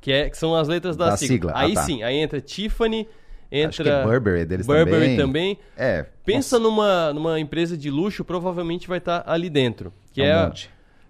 [0.00, 1.82] Que, é, que são as letras da, Da sigla, ah, Aí tá.
[1.82, 3.08] sim, aí entra Tiffany,
[3.50, 3.68] entra...
[3.68, 5.56] Acho que é Burberry deles Burberry também.
[5.56, 5.58] também.
[5.76, 6.06] É.
[6.24, 9.92] Pensa numa, numa empresa de luxo, provavelmente vai estar ali dentro.
[10.12, 10.52] Que É é, um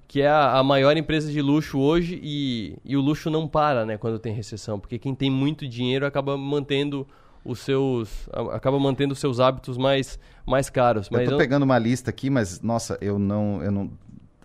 [0.06, 3.84] que é a, a maior empresa de luxo hoje e, e o luxo não para,
[3.84, 7.06] né, quando tem recessão, porque quem tem muito dinheiro acaba mantendo
[7.44, 11.62] os seus acaba mantendo os seus hábitos mais mais caros, mas eu tô eu- pegando
[11.64, 13.90] uma lista aqui, mas, nossa, eu não, eu não,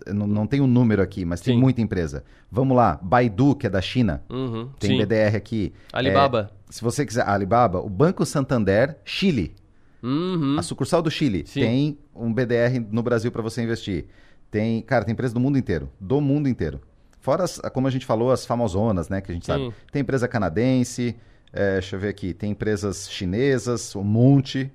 [0.06, 1.60] não, não tenho um número aqui, mas tem Sim.
[1.60, 2.24] muita empresa.
[2.50, 4.22] Vamos lá, Baidu, que é da China.
[4.28, 4.98] Uhum, Tem sim.
[4.98, 5.72] BDR aqui.
[5.92, 6.50] Alibaba.
[6.52, 9.54] É, se você quiser, Alibaba, o Banco Santander, Chile.
[10.02, 10.56] Uhum.
[10.58, 11.60] A sucursal do Chile Sim.
[11.60, 14.06] tem um BDR no Brasil para você investir.
[14.50, 16.80] Tem, cara, tem empresa do mundo inteiro, do mundo inteiro.
[17.20, 19.72] Fora, as, como a gente falou, as famosonas, né, que a gente sabe.
[19.92, 21.14] Tem empresa canadense,
[21.52, 24.72] é, deixa eu ver aqui, tem empresas chinesas, um monte,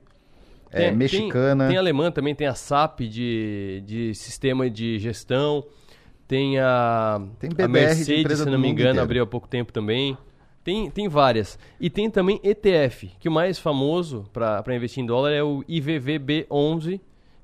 [0.75, 1.63] é, Tem- mexicana.
[1.65, 5.65] Tem, tem alemã também, tem a SAP de, de sistema de gestão,
[6.27, 9.01] tem a, Tem a BDR de Mercedes, se não me engano, inteiro.
[9.03, 10.17] abriu há pouco tempo também.
[10.63, 11.59] Tem, tem várias.
[11.79, 16.99] E tem também ETF, que o mais famoso para investir em dólar é o IVVB11,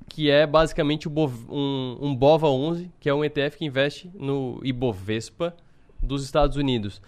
[0.10, 5.56] que é basicamente Bov- um, um BOVA11, que é um ETF que investe no Ibovespa
[6.02, 7.00] dos Estados Unidos.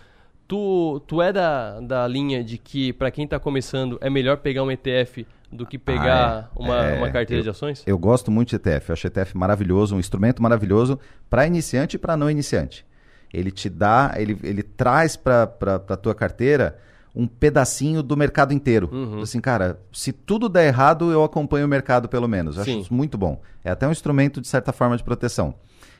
[0.54, 4.62] Tu, tu é da, da linha de que, para quem está começando, é melhor pegar
[4.62, 6.63] um ETF do que pegar Ah, é.
[6.63, 7.82] uma, É, uma carteira eu- de ações?
[7.88, 8.89] Eu gosto muito de ETF.
[8.89, 12.86] Eu acho ETF maravilhoso, um instrumento maravilhoso para iniciante e para não iniciante.
[13.34, 15.52] Ele te dá, ele, ele traz para
[15.89, 16.78] a tua carteira
[17.16, 18.89] um pedacinho do mercado inteiro.
[18.92, 19.22] Uhum.
[19.22, 22.58] Assim, cara, se tudo der errado, eu acompanho o mercado pelo menos.
[22.58, 23.42] Eu acho muito bom.
[23.63, 25.56] É até um instrumento, de certa forma, de proteção.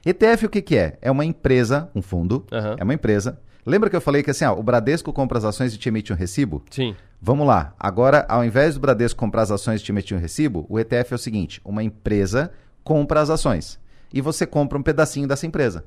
[0.06, 0.98] ETF o que, que é?
[1.02, 2.76] É uma empresa, um fundo, Aham.
[2.78, 3.40] é uma empresa.
[3.66, 6.12] Lembra que eu falei que assim, ó, o Bradesco compra as ações e te emite
[6.12, 6.62] um recibo?
[6.70, 6.96] Sim.
[7.22, 7.74] Vamos lá.
[7.80, 11.14] Agora, ao invés do Bradesco comprar as ações e te emitir um recibo, o ETF
[11.14, 12.52] é o seguinte: uma empresa
[12.84, 13.80] compra as ações.
[14.14, 15.86] E você compra um pedacinho dessa empresa.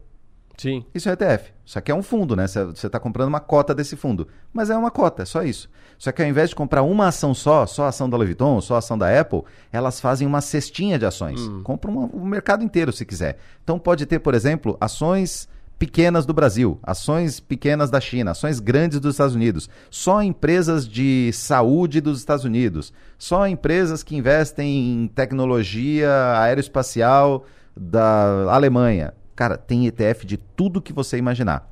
[0.57, 0.85] Sim.
[0.95, 1.53] Isso é ETF.
[1.64, 2.47] Só que é um fundo, né?
[2.47, 4.27] Você está comprando uma cota desse fundo.
[4.53, 5.69] Mas é uma cota, é só isso.
[5.99, 8.61] Só que ao invés de comprar uma ação só, só a ação da Louis Vuitton,
[8.61, 9.42] só a ação da Apple,
[9.73, 11.40] elas fazem uma cestinha de ações.
[11.62, 13.38] Compram uma- o mercado inteiro, se quiser.
[13.64, 18.99] Então pode ter, por exemplo, ações pequenas do Brasil, ações pequenas da China, ações grandes
[18.99, 25.07] dos Estados Unidos, só empresas de saúde dos Estados Unidos, só empresas que investem em
[25.09, 27.45] tecnologia aeroespacial
[27.77, 29.12] da Alemanha.
[29.37, 31.70] Cara, tem ETF de tudo que você imaginar.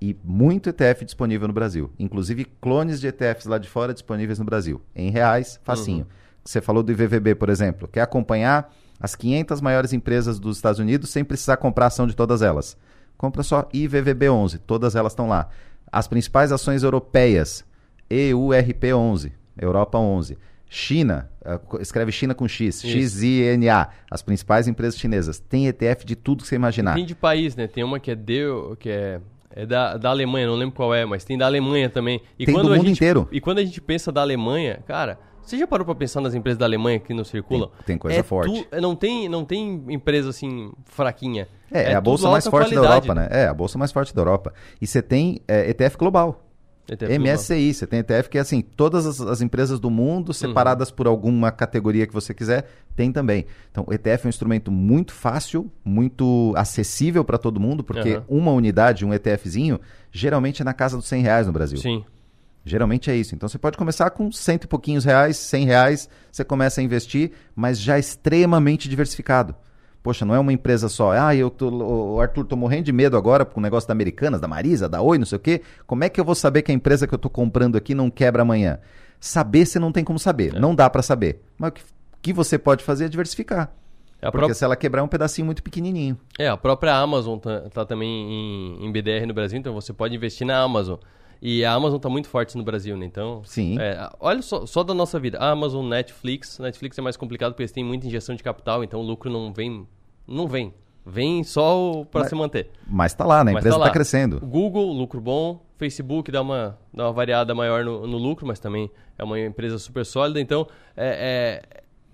[0.00, 1.90] E muito ETF disponível no Brasil.
[1.98, 4.80] Inclusive clones de ETFs lá de fora disponíveis no Brasil.
[4.94, 6.06] Em reais, facinho.
[6.44, 7.88] Você falou do IVVB, por exemplo.
[7.88, 12.42] Quer acompanhar as 500 maiores empresas dos Estados Unidos sem precisar comprar ação de todas
[12.42, 12.76] elas.
[13.16, 14.60] Compra só IVVB11.
[14.66, 15.48] Todas elas estão lá.
[15.90, 17.64] As principais ações europeias.
[18.10, 19.32] EURP11.
[19.58, 20.38] Europa 11.
[20.72, 22.80] China, eh, escreve China com X.
[22.80, 25.40] XINA, as principais empresas chinesas.
[25.40, 26.94] Tem ETF de tudo que você imaginar.
[26.94, 27.66] Tem de país, né?
[27.66, 29.20] Tem uma que é Deu, que é
[29.52, 32.22] É da, da Alemanha, não lembro qual é, mas tem da Alemanha também.
[32.38, 33.28] E Tem quando do a mundo gente, inteiro.
[33.32, 36.56] E quando a gente pensa da Alemanha, cara, você já parou pra pensar nas empresas
[36.56, 37.66] da Alemanha que não circulam?
[37.78, 38.64] Tem- tem coisa É forte.
[38.70, 41.48] tu- não, tem, não tem empresa assim, fraquinha.
[41.68, 43.08] É, é a tudo bolsa mais forte da qualidade.
[43.08, 43.42] Europa, né?
[43.42, 44.54] É, a bolsa mais forte da Europa.
[44.80, 46.48] E você tem é, ETF global.
[46.90, 50.90] ETF MSCI, você tem ETF que é assim, todas as, as empresas do mundo, separadas
[50.90, 53.46] por alguma categoria que você quiser, tem também.
[53.70, 58.24] Então, o ETF é um instrumento muito fácil, muito acessível para todo mundo, porque Aham.
[58.28, 61.78] uma unidade, um ETFzinho, geralmente é na casa dos 100 reais no Brasil.
[61.78, 62.04] Sim.
[62.64, 63.34] Geralmente é isso.
[63.34, 67.32] Então você pode começar com cento e pouquinhos reais, 100 reais, você começa a investir,
[67.54, 69.54] mas já extremamente diversificado.
[70.02, 71.12] Poxa, não é uma empresa só.
[71.12, 74.40] Ah, eu tô, o Arthur, tô morrendo de medo agora com o negócio da Americanas,
[74.40, 75.60] da Marisa, da Oi, não sei o quê.
[75.86, 78.10] Como é que eu vou saber que a empresa que eu tô comprando aqui não
[78.10, 78.78] quebra amanhã?
[79.20, 81.42] Saber você não tem como saber, não dá para saber.
[81.58, 81.82] Mas o que,
[82.22, 83.70] que você pode fazer é diversificar.
[84.22, 86.18] É a Porque pró- se ela quebrar é um pedacinho muito pequenininho.
[86.38, 90.14] É, a própria Amazon tá, tá também em, em BDR no Brasil, então você pode
[90.14, 90.96] investir na Amazon.
[91.42, 93.06] E a Amazon tá muito forte no Brasil, né?
[93.06, 93.42] Então.
[93.44, 93.78] Sim.
[93.80, 95.38] é, olha só, só da nossa vida.
[95.38, 96.58] A Amazon, Netflix.
[96.58, 99.52] Netflix é mais complicado porque eles têm muita injeção de capital, então o lucro não
[99.52, 99.86] vem.
[100.28, 100.74] Não vem.
[101.04, 102.70] Vem só para se manter.
[102.86, 103.52] Mas tá lá, né?
[103.52, 104.40] A Mas empresa tá tá crescendo.
[104.40, 105.64] Google, lucro bom.
[105.78, 109.78] Facebook dá uma, dá uma variada maior no, no lucro, mas também é uma empresa
[109.78, 110.38] super sólida.
[110.38, 111.62] Então, é,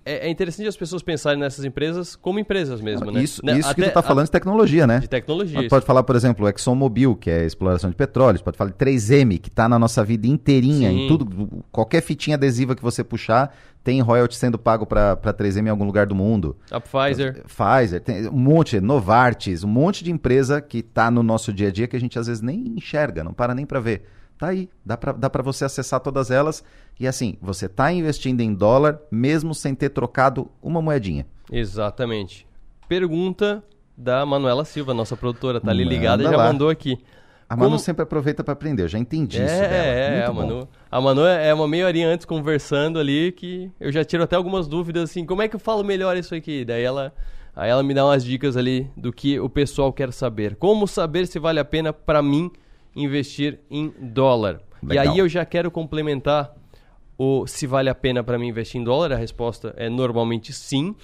[0.07, 3.21] é, é- interessante as pessoas pensarem nessas empresas como empresas mesmo, né?
[3.21, 4.99] Isso, Né, isso que até tu tá a- falando de tecnologia, né?
[4.99, 5.57] De tecnologia.
[5.59, 9.37] Mas pode falar, por exemplo, ExxonMobil, que é exploração de petróleo, pode falar de 3M,
[9.37, 11.05] que está na nossa vida inteirinha, Sim.
[11.05, 15.69] em tudo, qualquer fitinha adesiva que você puxar, tem royalty sendo pago para 3M em
[15.69, 16.57] algum lugar do mundo.
[16.69, 17.43] A Pfizer.
[17.45, 21.71] Pfizer, tem um monte, Novartis, um monte de empresa que está no nosso dia a
[21.71, 24.03] dia que a gente às vezes nem enxerga, não para nem para ver.
[24.37, 26.63] Tá aí, dá para você acessar todas elas
[26.99, 31.25] e assim, você tá investindo em dólar mesmo sem ter trocado uma moedinha.
[31.51, 32.45] Exatamente.
[32.87, 33.63] Pergunta
[33.97, 36.45] da Manuela Silva, nossa produtora, tá ali Manda ligada e já lá.
[36.51, 36.99] mandou aqui.
[37.49, 39.73] A Como- Manu sempre aproveita para aprender, eu já entendi É, isso dela.
[39.73, 40.33] é, Muito a.
[40.33, 40.67] Manu.
[40.91, 44.67] A Manu é uma meia horinha antes conversando ali que eu já tiro até algumas
[44.67, 46.63] dúvidas assim, como é que eu falo melhor isso aqui?
[46.65, 47.13] Daí ela,
[47.55, 50.55] aí ela me dá umas dicas ali do que o pessoal quer saber.
[50.57, 52.51] Como saber se vale a pena para mim
[53.03, 54.61] investir em dólar?
[54.81, 55.13] E Legal.
[55.13, 56.53] aí eu já quero complementar
[57.17, 59.11] o se vale a pena para mim investir em dólar.
[59.13, 60.95] A resposta é normalmente sim,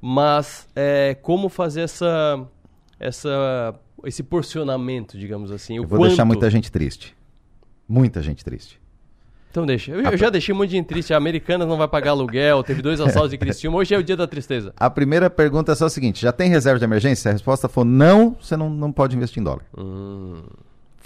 [0.00, 2.46] mas é, como fazer essa,
[2.98, 5.78] essa, esse porcionamento, digamos assim?
[5.78, 6.28] O Eu vou deixar quanto?
[6.28, 7.16] muita gente triste.
[7.88, 8.80] Muita gente triste.
[9.50, 9.90] Então deixa.
[9.90, 11.14] Eu, eu já deixei um monte de gente triste.
[11.14, 13.78] A Americanas não vai pagar aluguel, teve dois assaltos de Criciúma.
[13.78, 14.74] Hoje é o dia da tristeza.
[14.76, 17.22] A primeira pergunta é só a seguinte: já tem reserva de emergência?
[17.22, 19.64] Se a resposta for não, você não, não pode investir em dólar.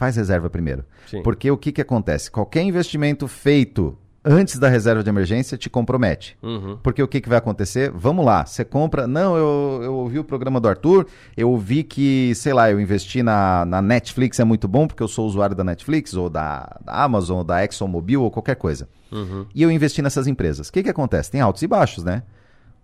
[0.00, 0.82] Faz reserva primeiro.
[1.10, 1.22] Sim.
[1.22, 2.30] Porque o que, que acontece?
[2.30, 6.38] Qualquer investimento feito antes da reserva de emergência te compromete.
[6.42, 6.78] Uhum.
[6.82, 7.90] Porque o que, que vai acontecer?
[7.90, 9.06] Vamos lá, você compra.
[9.06, 13.22] Não, eu, eu ouvi o programa do Arthur, eu ouvi que, sei lá, eu investi
[13.22, 17.04] na, na Netflix, é muito bom, porque eu sou usuário da Netflix, ou da, da
[17.04, 18.88] Amazon, ou da ExxonMobil, ou qualquer coisa.
[19.12, 19.44] Uhum.
[19.54, 20.68] E eu investi nessas empresas.
[20.68, 21.30] O que, que acontece?
[21.30, 22.22] Tem altos e baixos, né?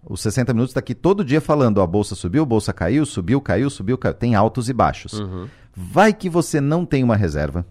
[0.07, 3.07] Os 60 minutos está aqui todo dia falando, ó, a bolsa subiu, a bolsa caiu,
[3.07, 4.14] subiu, caiu, subiu, caiu.
[4.14, 5.14] Tem altos e baixos.
[5.14, 5.48] Uhum.
[5.77, 7.67] Vai que você não tem uma reserva.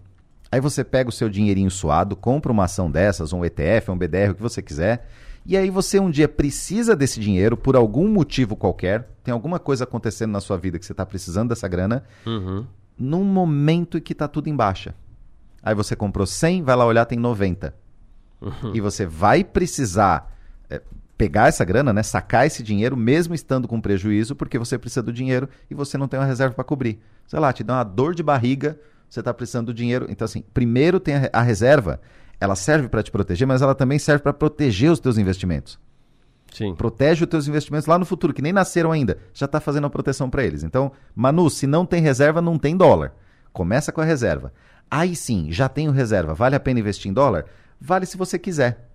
[0.50, 4.30] Aí você pega o seu dinheirinho suado, compra uma ação dessas, um ETF, um BDR,
[4.30, 5.08] o que você quiser.
[5.44, 9.08] E aí você um dia precisa desse dinheiro por algum motivo qualquer.
[9.24, 12.04] Tem alguma coisa acontecendo na sua vida que você está precisando dessa grana.
[12.24, 12.64] Uhum.
[12.96, 14.94] Num momento em que está tudo em baixa.
[15.62, 17.74] Aí você comprou 100, vai lá olhar, tem 90.
[18.72, 20.32] E você vai precisar
[20.70, 20.80] é,
[21.16, 25.12] pegar essa grana, né, sacar esse dinheiro, mesmo estando com prejuízo, porque você precisa do
[25.12, 27.00] dinheiro e você não tem uma reserva para cobrir.
[27.26, 30.06] Sei lá, te dá uma dor de barriga, você está precisando do dinheiro.
[30.08, 32.00] Então, assim, primeiro tem a, a reserva,
[32.40, 35.78] ela serve para te proteger, mas ela também serve para proteger os teus investimentos.
[36.52, 36.74] Sim.
[36.74, 39.90] Protege os teus investimentos lá no futuro, que nem nasceram ainda, já está fazendo a
[39.90, 40.62] proteção para eles.
[40.62, 43.14] Então, Manu, se não tem reserva, não tem dólar.
[43.52, 44.52] Começa com a reserva.
[44.90, 47.46] Aí sim, já tenho reserva, vale a pena investir em dólar?
[47.80, 48.88] Vale se você quiser.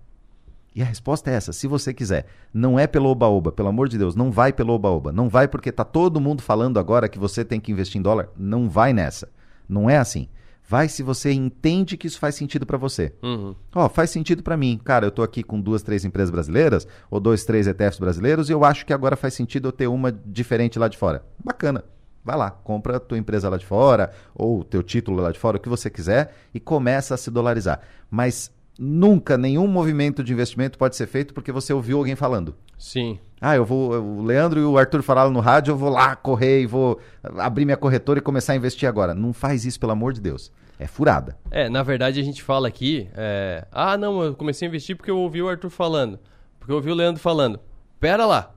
[0.74, 2.26] E a resposta é essa, se você quiser.
[2.52, 5.12] Não é pelo oba-oba, pelo amor de Deus, não vai pelo oba-oba.
[5.12, 8.30] Não vai porque tá todo mundo falando agora que você tem que investir em dólar.
[8.36, 9.28] Não vai nessa.
[9.68, 10.28] Não é assim.
[10.66, 13.12] Vai se você entende que isso faz sentido para você.
[13.22, 13.54] Uhum.
[13.74, 14.80] Ó, faz sentido para mim.
[14.82, 18.52] Cara, eu tô aqui com duas, três empresas brasileiras, ou dois, três ETFs brasileiros, e
[18.52, 21.24] eu acho que agora faz sentido eu ter uma diferente lá de fora.
[21.44, 21.84] Bacana.
[22.24, 25.38] Vai lá, compra a tua empresa lá de fora, ou o teu título lá de
[25.38, 27.80] fora, o que você quiser, e começa a se dolarizar.
[28.08, 32.54] Mas nunca nenhum movimento de investimento pode ser feito porque você ouviu alguém falando.
[32.78, 33.18] Sim.
[33.40, 33.92] Ah, eu vou.
[33.92, 36.98] O Leandro e o Arthur falaram no rádio, eu vou lá correr e vou
[37.38, 39.14] abrir minha corretora e começar a investir agora.
[39.14, 40.52] Não faz isso, pelo amor de Deus.
[40.78, 41.36] É furada.
[41.50, 45.10] É, na verdade a gente fala aqui, é, ah, não, eu comecei a investir porque
[45.10, 46.18] eu ouvi o Arthur falando,
[46.58, 47.60] porque eu ouvi o Leandro falando.
[48.00, 48.52] Pera lá.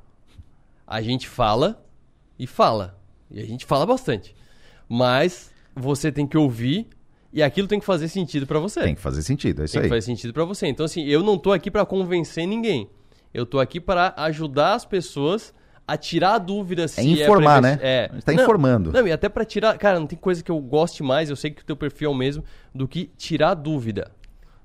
[0.88, 1.84] A gente fala
[2.38, 2.98] e fala.
[3.30, 4.36] E a gente fala bastante.
[4.88, 6.88] Mas você tem que ouvir
[7.36, 8.80] e aquilo tem que fazer sentido pra você.
[8.82, 9.90] Tem que fazer sentido, é isso tem aí.
[9.90, 10.68] que fazer sentido pra você.
[10.68, 12.90] Então, assim, eu não tô aqui pra convencer ninguém.
[13.34, 15.54] Eu tô aqui para ajudar as pessoas
[15.86, 17.80] a tirar dúvidas se É informar, pra né?
[17.82, 18.10] É.
[18.10, 18.92] A gente tá Não, informando.
[18.94, 19.78] Não, e até pra tirar.
[19.78, 22.14] Cara, não tem coisa que eu goste mais, eu sei que o teu perfil é
[22.14, 24.12] o mesmo, do que tirar dúvida.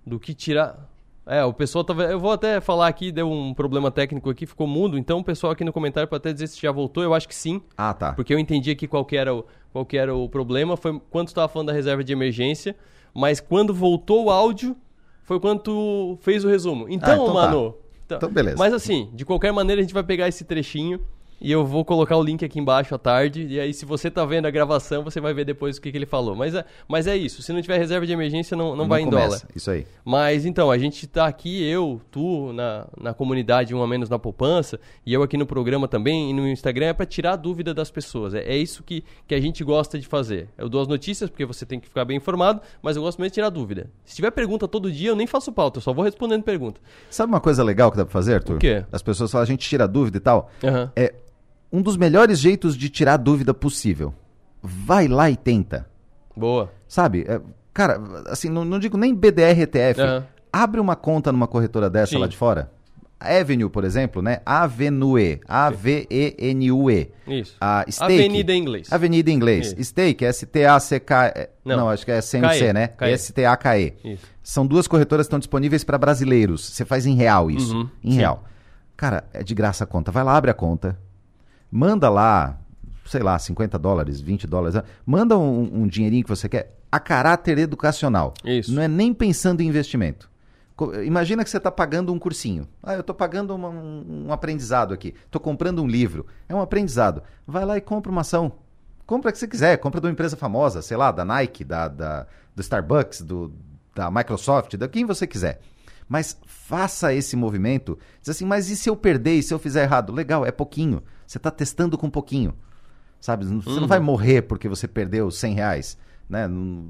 [0.07, 0.90] Do que tirar.
[1.31, 2.03] É, o pessoal tava.
[2.03, 4.99] Eu vou até falar aqui, deu um problema técnico aqui, ficou mudo.
[4.99, 7.05] Então o pessoal aqui no comentário pode até dizer se já voltou.
[7.05, 7.63] Eu acho que sim.
[7.79, 8.13] Ah, tá.
[8.15, 10.77] Porque eu entendi aqui qual que era o, qual que era o problema.
[10.77, 12.75] Foi quando tu tava falando da reserva de emergência.
[13.15, 14.77] Mas quando voltou o áudio,
[15.23, 16.87] foi quando tu fez o resumo.
[16.89, 17.33] Então, então tá.
[17.33, 17.75] mano.
[18.07, 18.57] Então, beleza.
[18.59, 21.01] Mas assim, de qualquer maneira, a gente vai pegar esse trechinho.
[21.41, 23.47] E eu vou colocar o link aqui embaixo à tarde.
[23.47, 25.97] E aí, se você tá vendo a gravação, você vai ver depois o que, que
[25.97, 26.37] ele falou.
[26.37, 27.43] Mas é, mas é isso.
[27.43, 29.27] Se não tiver reserva de emergência, não, não, vai em começa.
[29.27, 29.43] dólar.
[29.55, 29.87] Isso aí.
[30.05, 34.19] Mas então, a gente tá aqui, eu, tu, na, na comunidade Um a Menos na
[34.19, 37.73] Poupança, e eu aqui no programa também, e no Instagram, é pra tirar a dúvida
[37.73, 38.35] das pessoas.
[38.35, 40.49] É, é isso que, que a gente gosta de fazer.
[40.59, 43.31] Eu dou as notícias, porque você tem que ficar bem informado, mas eu gosto mesmo
[43.31, 43.91] de tirar dúvida.
[44.05, 46.81] Se tiver pergunta todo dia, eu nem faço pauta, eu só vou respondendo pergunta.
[47.09, 48.57] Sabe uma coisa legal que dá pra fazer, Arthur?
[48.57, 48.85] O quê?
[48.93, 50.51] As pessoas falam, a gente tira dúvida e tal.
[50.63, 50.93] Aham.
[50.95, 51.15] É
[51.73, 54.13] um dos melhores jeitos de tirar dúvida possível.
[54.63, 55.87] Vai lá e tenta.
[56.37, 56.71] Boa.
[56.87, 57.25] Sabe?
[57.29, 57.41] É,
[57.73, 60.01] cara, assim, não, não digo nem BDR ETF.
[60.01, 60.27] Aham.
[60.53, 62.19] Abre uma conta numa corretora dessa Sim.
[62.19, 62.71] lá de fora.
[63.21, 64.41] Avenue, por exemplo, né?
[64.47, 65.41] Avenue.
[65.47, 67.11] A-V-E-N-U-E.
[67.29, 67.57] Isso.
[67.61, 68.15] A Stake.
[68.15, 68.93] Avenida em inglês.
[68.93, 69.75] Avenida em inglês.
[69.79, 69.85] Isso.
[69.91, 71.49] Stake, S-T-A-C-K.
[71.65, 71.77] Não.
[71.77, 71.89] Não.
[71.91, 72.87] acho que é CMC, K-E, né?
[72.89, 73.13] K-E.
[73.13, 74.19] S-T-A-K-E.
[74.43, 76.65] São duas corretoras que estão disponíveis para brasileiros.
[76.65, 77.77] Você faz em real isso.
[77.77, 78.17] Uhum, Em sim.
[78.19, 78.45] real.
[78.97, 80.11] Cara, é de graça a conta.
[80.11, 80.99] Vai lá, abre a conta.
[81.71, 82.59] Manda lá,
[83.07, 84.81] sei lá, 50 dólares, 20 dólares.
[85.07, 88.35] Manda um, um dinheirinho que você quer a caráter educacional.
[88.45, 88.73] Isso.
[88.73, 90.29] Não é nem pensando em investimento.
[91.05, 92.67] Imagina que você está pagando um cursinho.
[92.83, 95.15] Ah, eu estou pagando uma- um, um aprendizado aqui.
[95.27, 96.27] Estou comprando um livro.
[96.49, 97.23] É um aprendizado.
[97.47, 98.53] Vai lá e compra uma ação.
[99.07, 99.77] Compra a que você quiser.
[99.77, 103.53] Compra de uma empresa famosa, sei lá, da Nike, da, da- do Starbucks, do,
[103.95, 105.61] da Microsoft, da quem você quiser.
[106.11, 107.97] Mas faça esse movimento.
[108.21, 110.13] Diz assim, mas e se eu perder e se eu fizer errado?
[110.13, 111.01] Legal, é pouquinho.
[111.25, 112.53] Você está testando com pouquinho.
[113.21, 113.45] Sabe?
[113.47, 113.81] Você Uhum.
[113.83, 115.97] não vai morrer porque você perdeu 100 reais.
[116.29, 116.49] Né?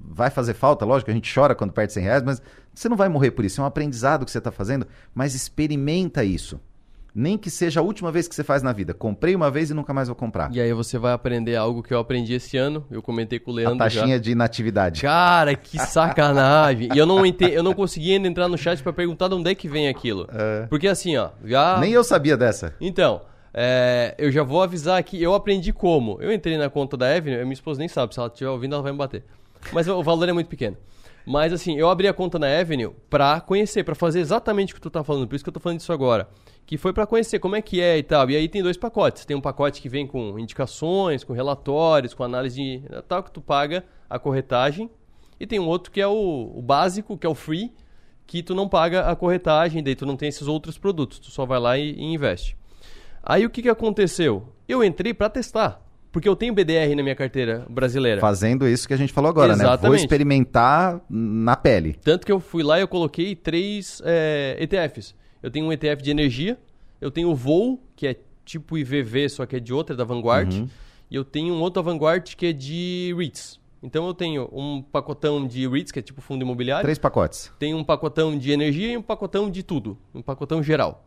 [0.09, 2.41] Vai fazer falta, lógico, a gente chora quando perde 100 reais, mas
[2.75, 3.61] você não vai morrer por isso.
[3.61, 6.59] É um aprendizado que você está fazendo, mas experimenta isso.
[7.15, 8.95] Nem que seja a última vez que você faz na vida.
[8.95, 10.51] Comprei uma vez e nunca mais vou comprar.
[10.53, 12.85] E aí você vai aprender algo que eu aprendi esse ano.
[12.91, 14.19] Eu comentei com o A Leandro taxinha já.
[14.19, 15.03] de inatividade.
[15.03, 16.89] Cara, que sacanagem.
[16.95, 19.51] E eu não entendi, eu não consegui ainda entrar no chat pra perguntar de onde
[19.51, 20.29] é que vem aquilo.
[20.69, 22.75] Porque assim, ó, já Nem eu sabia dessa.
[22.81, 26.19] Então, é, eu já vou avisar aqui, eu aprendi como.
[26.21, 28.75] Eu entrei na conta da Evelyn, a minha esposa nem sabe, se ela estiver ouvindo,
[28.75, 29.25] ela vai me bater.
[29.73, 30.77] Mas o valor é muito pequeno.
[31.27, 34.81] Mas assim, eu abri a conta na Avenue pra conhecer, pra fazer exatamente o que
[34.81, 36.29] tu tá falando, por isso que eu tô falando disso agora.
[36.71, 38.31] Que foi pra conhecer como é que é e tal.
[38.31, 39.25] E aí tem dois pacotes.
[39.25, 43.41] Tem um pacote que vem com indicações, com relatórios, com análise de tal, que tu
[43.41, 44.89] paga a corretagem.
[45.41, 47.73] E tem um outro que é o, o básico, que é o free,
[48.25, 51.45] que tu não paga a corretagem, daí tu não tem esses outros produtos, tu só
[51.45, 52.57] vai lá e, e investe.
[53.21, 54.53] Aí o que, que aconteceu?
[54.69, 58.21] Eu entrei pra testar, porque eu tenho BDR na minha carteira brasileira.
[58.21, 59.65] Fazendo isso que a gente falou agora, né?
[59.65, 60.01] Vou Exatamente.
[60.03, 61.99] experimentar na pele.
[62.05, 65.19] Tanto que eu fui lá e eu coloquei três é, ETFs.
[65.43, 66.59] Eu tenho um ETF de energia,
[67.01, 70.53] eu tenho o Voo, que é tipo IVV, só que é de outra, da Vanguard,
[70.53, 70.69] Uhum.
[71.11, 73.59] e eu tenho um outro da Vanguard que é de REITs.
[73.83, 76.83] Então eu tenho um pacotão de REITs, que é tipo fundo imobiliário.
[76.85, 77.51] Três pacotes.
[77.59, 79.97] Tem um pacotão de energia e um pacotão de tudo.
[80.15, 81.07] Um pacotão geral.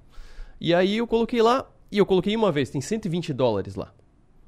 [0.59, 3.93] E aí eu coloquei lá, e eu coloquei uma vez, tem 120 dólares lá.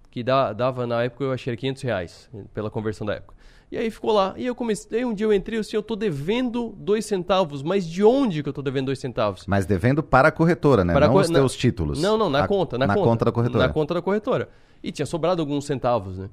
[0.10, 3.36] Que dava na época, eu achei era 500 reais, pela conversão da época.
[3.76, 4.34] E aí ficou lá.
[4.38, 7.62] E eu comecei, aí um dia eu entrei assim, eu tô devendo dois centavos.
[7.62, 9.44] Mas de onde que eu tô devendo dois centavos?
[9.46, 10.94] Mas devendo para a corretora, né?
[10.94, 12.02] Para não os na- teus títulos.
[12.02, 13.06] Não, não, na A- conta, na, na conta.
[13.10, 13.68] conta da corretora.
[13.68, 14.50] Na conta da corretora.
[14.82, 16.30] E tinha sobrado alguns centavos, né?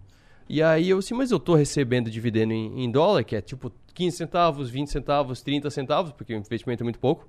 [0.49, 3.73] E aí eu assim, mas eu tô recebendo dividendo em, em dólar, que é tipo
[3.93, 7.27] 15 centavos, 20 centavos, 30 centavos, porque o investimento é muito pouco.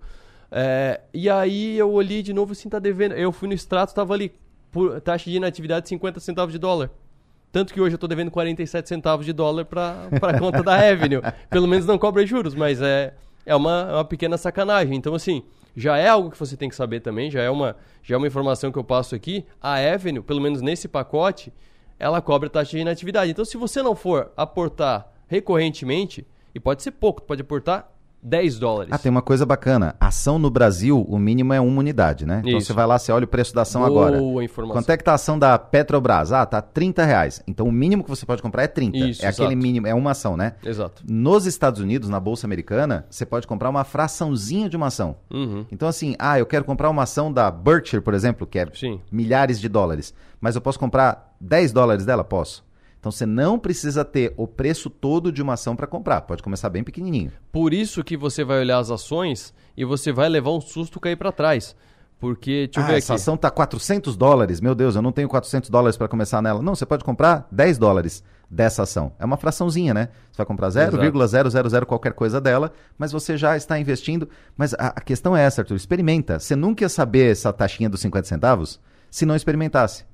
[0.52, 3.14] É, e aí eu olhei de novo assim, tá devendo.
[3.16, 4.32] Eu fui no extrato, tava ali,
[4.72, 6.92] por taxa de inatividade 50 centavos de dólar.
[7.54, 11.22] Tanto que hoje eu tô devendo 47 centavos de dólar pra, pra conta da Avenue.
[11.52, 13.14] Pelo menos não cobra juros, mas é,
[13.46, 14.98] é uma, é uma pequena sacanagem.
[14.98, 15.44] Então, assim,
[15.78, 18.26] já é algo que você tem que saber também, já é uma, já é uma
[18.26, 19.46] informação que eu passo aqui.
[19.62, 21.54] A Avenue, pelo menos nesse pacote,
[22.00, 23.30] ela cobra taxa de inatividade.
[23.30, 26.26] Então, se você não for aportar recorrentemente,
[26.56, 27.88] e pode ser pouco, pode aportar
[28.24, 28.94] 10 dólares.
[28.94, 29.96] Ah, tem uma coisa bacana.
[30.00, 32.42] Ação no Brasil, o mínimo é uma unidade, né?
[32.46, 32.68] Então Isso.
[32.68, 34.44] você vai lá, você olha o preço da ação Boa agora.
[34.44, 34.82] informação.
[34.82, 36.32] Quanto é que tá a ação da Petrobras?
[36.32, 37.44] Ah, tá 30 reais.
[37.46, 38.98] Então o mínimo que você pode comprar é 30.
[38.98, 39.62] Isso, é aquele exato.
[39.62, 40.54] mínimo, é uma ação, né?
[40.64, 41.04] Exato.
[41.08, 45.18] Nos Estados Unidos, na Bolsa Americana, você pode comprar uma fraçãozinha de uma ação.
[45.30, 45.66] Uhum.
[45.72, 49.02] Então, assim, ah, eu quero comprar uma ação da Berkshire, por exemplo, que é Sim.
[49.12, 50.14] milhares de dólares.
[50.40, 52.24] Mas eu posso comprar 10 dólares dela?
[52.24, 52.64] Posso.
[53.04, 56.22] Então você não precisa ter o preço todo de uma ação para comprar.
[56.22, 57.34] Pode começar bem pequenininho.
[57.52, 61.18] Por isso que você vai olhar as ações e você vai levar um susto cair
[61.18, 61.76] para trás.
[62.18, 63.22] Porque, deixa eu ah, ver essa aqui.
[63.22, 64.62] ação tá 400 dólares.
[64.62, 66.62] Meu Deus, eu não tenho 400 dólares para começar nela.
[66.62, 69.12] Não, você pode comprar 10 dólares dessa ação.
[69.20, 70.08] É uma fraçãozinha, né?
[70.32, 74.30] Você vai comprar 0,000 qualquer coisa dela, mas você já está investindo.
[74.56, 75.76] Mas a, a questão é essa, Arthur.
[75.76, 76.40] Experimenta.
[76.40, 78.80] Você nunca ia saber essa taxinha dos 50 centavos
[79.12, 80.06] se não experimentasse.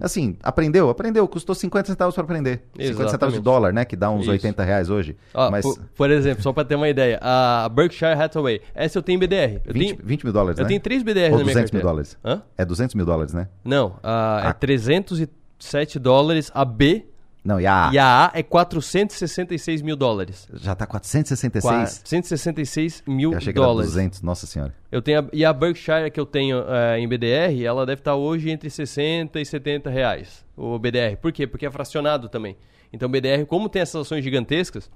[0.00, 0.90] Assim, aprendeu?
[0.90, 1.26] Aprendeu.
[1.28, 2.62] Custou 50 centavos para aprender.
[2.72, 3.40] 50 centavos de Exatamente.
[3.42, 3.84] dólar, né?
[3.84, 4.30] Que dá uns Isso.
[4.32, 5.16] 80 reais hoje.
[5.32, 9.02] Ó, mas por, por exemplo, só para ter uma ideia, a Berkshire Hathaway, essa eu
[9.02, 9.60] tenho em BDR.
[9.64, 10.68] Eu 20, tenho, 20 mil dólares, eu né?
[10.68, 12.18] tenho três BDRs Ou na minha 200 mil dólares.
[12.24, 12.42] Hã?
[12.58, 13.48] É 200 mil dólares, né?
[13.64, 14.56] Não, é Ah.
[14.58, 17.06] 307 dólares a B
[17.44, 17.92] Não, e a A?
[17.92, 20.48] e a A é 466 mil dólares.
[20.54, 21.62] Já tá 466?
[21.98, 23.90] 466 mil Eu achei que era dólares.
[23.92, 24.74] 200, nossa senhora.
[24.90, 28.14] Eu tenho a- e a Berkshire que eu tenho eh, em BDR, ela deve estar
[28.14, 31.16] hoje entre 60 e 70 reais, o BDR.
[31.16, 31.46] Por quê?
[31.46, 32.56] Porque é fracionado também.
[32.92, 34.90] Então, BDR, como tem essas ações gigantescas,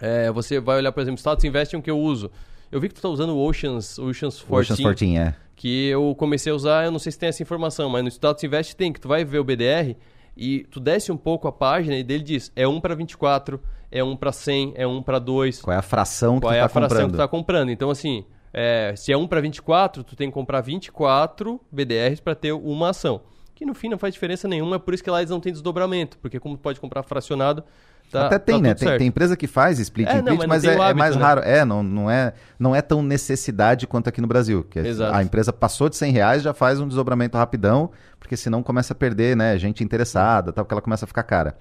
[0.00, 2.30] eh, você vai olhar, por exemplo, Status Investing que eu uso.
[2.72, 4.72] Eu vi que tu tá usando o Oceans, Oceans 14.
[4.72, 5.34] Oceans 14, é.
[5.54, 8.42] Que eu comecei a usar, eu não sei se tem essa informação, mas no Status
[8.44, 9.96] Invest tem, que tu vai ver o BDR
[10.38, 13.60] e tu desce um pouco a página e dele diz, é 1 para 24,
[13.90, 15.62] é 1 para 100, é 1 para 2.
[15.62, 17.10] Qual é a fração que Qual tu é tá a fração comprando?
[17.10, 17.70] que tu tá comprando.
[17.70, 22.34] Então, assim, é, se é 1 para 24, tu tem que comprar 24 BDRs para
[22.34, 23.20] ter uma ação.
[23.54, 25.52] Que no fim não faz diferença nenhuma, é por isso que lá eles não têm
[25.52, 27.64] desdobramento, porque como tu pode comprar fracionado,
[28.10, 28.74] tá Até tem, tá né?
[28.74, 30.80] Tem, tem empresa que faz split É, and não, mas não mas, tem é, é
[30.80, 31.22] hábito, mais né?
[31.22, 31.40] raro.
[31.44, 34.64] É não, não é, não é tão necessidade quanto aqui no Brasil.
[34.68, 35.14] Que Exato.
[35.14, 38.96] a empresa passou de 100 reais, já faz um desdobramento rapidão, porque senão começa a
[38.96, 39.58] perder, né?
[39.58, 41.56] Gente interessada, tal, porque ela começa a ficar cara.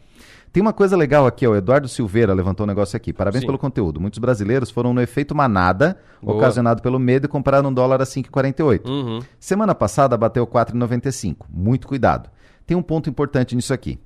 [0.51, 3.11] Tem uma coisa legal aqui, ó, o Eduardo Silveira levantou um negócio aqui.
[3.11, 3.47] Parabéns Sim.
[3.47, 3.99] pelo conteúdo.
[3.99, 6.37] Muitos brasileiros foram no efeito manada, Boa.
[6.37, 8.87] ocasionado pelo medo e compraram um dólar a 5,48.
[8.87, 9.19] Uhum.
[9.39, 11.45] Semana passada bateu 4,95.
[11.49, 12.29] Muito cuidado.
[12.65, 13.99] Tem um ponto importante nisso aqui.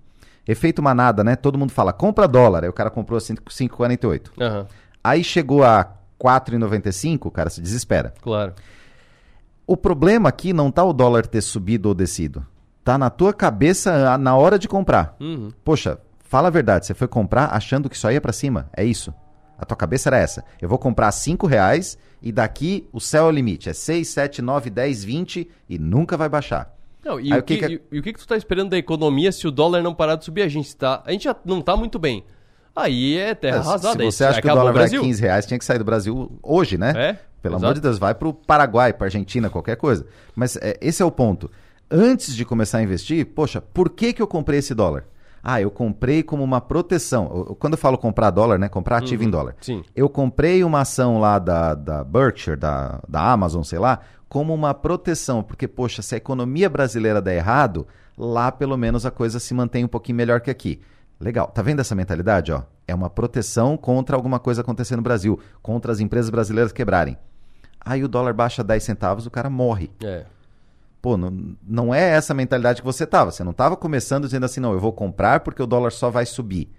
[0.48, 1.36] Efeito manada, né?
[1.36, 2.64] Todo mundo fala, compra dólar.
[2.64, 4.32] Aí o cara comprou a 5 5,48.
[4.40, 4.68] Aham,
[5.04, 8.14] Aí chegou a 4,95, o cara se desespera.
[8.22, 8.54] claro.
[9.68, 12.46] O problema aqui não tá o dólar ter subido ou descido.
[12.84, 15.16] Tá na tua cabeça ah, na hora de comprar.
[15.20, 15.50] Uhum.
[15.64, 18.70] Poxa, fala a verdade, você foi comprar achando que só ia pra cima.
[18.76, 19.14] É isso.
[19.58, 20.44] A tua cabeça era essa.
[20.60, 23.70] Eu vou comprar a 5 reais e daqui o céu é o limite.
[23.70, 26.74] É 6, 7, 9, 10, 20 e nunca vai baixar.
[27.04, 28.28] Não, e, Aí o o que que, que é- e- e o que, que tu
[28.28, 30.44] tá esperando da economia se o dólar não parar de subir?
[30.44, 32.24] A gente, tá, a gente já não tá muito bem.
[32.76, 34.00] Aí é terra Mas arrasada.
[34.00, 35.02] Se você acha que o dólar vai a Brasil.
[35.02, 36.94] 15 reais, tinha que sair do Brasil hoje, né?
[36.96, 37.66] É, Pelo exato.
[37.66, 40.06] amor de Deus, vai pro Paraguai, pra Argentina, qualquer coisa.
[40.36, 41.50] Mas é, esse é o ponto.
[41.90, 45.06] Antes de começar a investir, poxa, por que, que eu comprei esse dólar?
[45.44, 47.56] Ah, eu comprei como uma proteção.
[47.60, 48.70] Quando eu falo comprar dólar, né?
[48.70, 49.56] Comprar ativo Uhum, em dólar.
[49.60, 49.84] sim.
[49.96, 54.00] Eu comprei uma ação lá da, da Berkshire, da, da Amazon, sei lá,
[54.32, 55.44] como uma proteção.
[55.44, 57.86] Porque, poxa, se a economia brasileira der errado,
[58.18, 60.80] lá pelo menos a coisa se mantém um pouquinho melhor que aqui.
[61.20, 61.48] Legal.
[61.48, 62.64] Tá vendo essa mentalidade, ó?
[62.88, 67.18] É uma proteção contra alguma coisa acontecer no Brasil, contra as empresas brasileiras quebrarem.
[67.82, 69.92] Aí o dólar baixa 10 centavos, o cara morre.
[70.02, 70.24] É.
[71.02, 73.32] Pô, não, não é essa mentalidade que você tava.
[73.32, 76.26] Você não tava começando dizendo assim, não, eu vou comprar porque o dólar só vai
[76.26, 76.72] subir.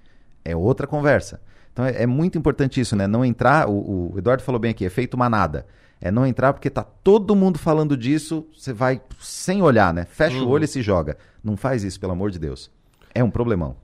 [0.43, 1.39] É outra conversa.
[1.71, 3.07] Então é, é muito importante isso, né?
[3.07, 5.67] Não entrar, o, o Eduardo falou bem aqui, efeito manada.
[6.03, 10.05] É não entrar porque tá todo mundo falando disso, você vai sem olhar, né?
[10.05, 10.49] Fecha o Uhum.
[10.51, 11.17] olho e se joga.
[11.43, 12.71] Não faz isso, pelo amor de Deus.
[13.15, 13.77] É um problemão.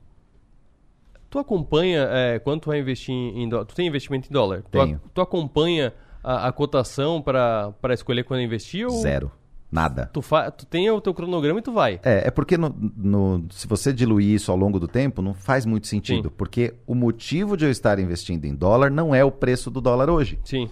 [1.29, 3.65] Tu acompanha é, quando tu vai investir em dólar?
[3.65, 4.63] Tu tem investimento em dólar?
[4.63, 4.99] Tu, Tenho.
[5.13, 5.93] tu acompanha
[6.23, 8.85] a, a cotação para escolher quando investir?
[8.87, 9.31] Ou Zero.
[9.71, 10.09] Nada.
[10.11, 11.99] Tu, fa tu tem o teu cronograma e tu vai.
[12.03, 15.63] É, é porque no, no- se você diluir isso ao longo do tempo, não faz
[15.63, 16.29] muito sentido.
[16.29, 16.35] Sim.
[16.35, 20.09] Porque o motivo de eu estar investindo em dólar não é o preço do dólar
[20.09, 20.39] hoje.
[20.43, 20.67] Sim.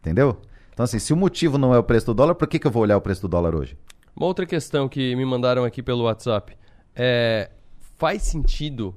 [0.00, 0.40] Entendeu?
[0.72, 2.70] Então, assim, se o motivo não é o preço do dólar, por que, que eu
[2.70, 3.76] vou olhar o preço do dólar hoje?
[4.16, 6.56] Uma outra questão que me mandaram aqui pelo WhatsApp
[6.94, 7.50] é
[7.96, 8.94] faz sentido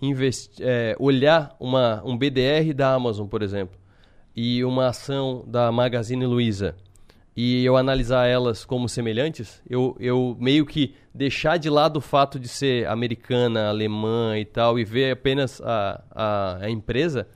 [0.00, 3.76] investi- é, olhar uma, um BDR da Amazon, por exemplo,
[4.34, 6.76] e uma ação da Magazine Luiza
[7.40, 12.36] e eu analisar elas como semelhantes, eu, eu meio que deixar de lado o fato
[12.36, 17.28] de ser americana, alemã e tal, e ver apenas a, a, a empresa.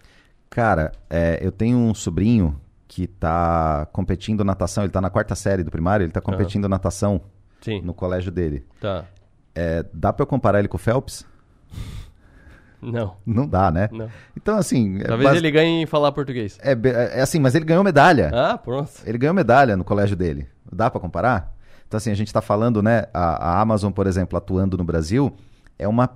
[0.51, 2.61] Cara, é, eu tenho um sobrinho
[2.95, 7.23] que tá competindo natação, ele tá na quarta série do primário, ele tá competindo natação
[7.63, 7.81] Sim.
[7.81, 8.67] no colégio dele.
[8.79, 9.07] Tá.
[9.55, 11.25] É, dá pra eu comparar ele com o Phelps?
[12.83, 13.15] Não.
[13.25, 13.89] Não dá, né?
[13.91, 14.11] Não.
[14.37, 14.99] Então, assim...
[15.01, 16.59] é Talvez ele ganhe em falar português.
[16.61, 18.31] É, be- é assim, mas ele ganhou medalha.
[18.35, 18.91] Ah, pronto.
[19.07, 20.47] Ele ganhou medalha no colégio dele.
[20.71, 21.55] Dá pra comparar?
[21.89, 23.05] Então, assim, a gente tá falando, né?
[23.15, 25.33] A, a Amazon, por exemplo, atuando no Brasil,
[25.79, 26.11] é uma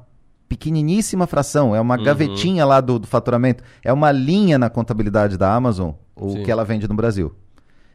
[0.49, 2.05] pequeniníssima fração, é uma Uhum.
[2.05, 6.43] gavetinha lá do, do faturamento, é uma linha na contabilidade da Amazon, o Sim.
[6.43, 7.33] que ela vende no Brasil.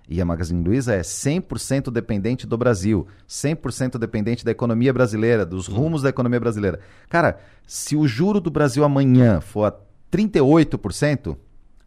[0.07, 5.67] E a Magazine Luiza é 100% dependente do Brasil, 100% dependente da economia brasileira, dos
[5.67, 6.79] rumos da economia brasileira.
[7.09, 9.73] Cara, se o juro do Brasil amanhã for a
[10.11, 11.37] 38%,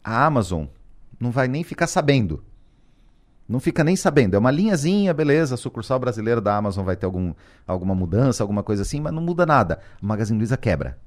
[0.03, 0.65] a Amazon
[1.19, 2.43] não vai nem ficar sabendo.
[3.47, 4.35] Não fica nem sabendo.
[4.35, 7.33] É uma linhazinha, beleza, a sucursal brasileira da Amazon vai ter algum,
[7.67, 9.79] alguma mudança, alguma coisa assim, mas não muda nada.
[10.01, 10.97] A Magazine Luiza quebra.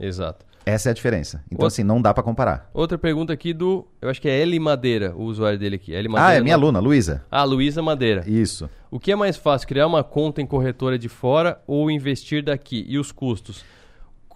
[0.00, 0.44] Exato.
[0.64, 1.42] Essa é a diferença.
[1.46, 2.70] Então, Outra- assim, não dá pra comparar.
[2.72, 3.84] Outra pergunta aqui do.
[4.00, 5.92] Eu acho que é Eli Madeira, o usuário dele aqui.
[5.92, 7.24] Eli Madeira, Ah, é minha não- aluna, Luísa.
[7.28, 8.22] Ah, Luísa Madeira.
[8.28, 8.70] Isso.
[8.90, 12.84] O que é mais fácil, criar uma conta em corretora de fora ou investir daqui?
[12.88, 13.64] E os custos?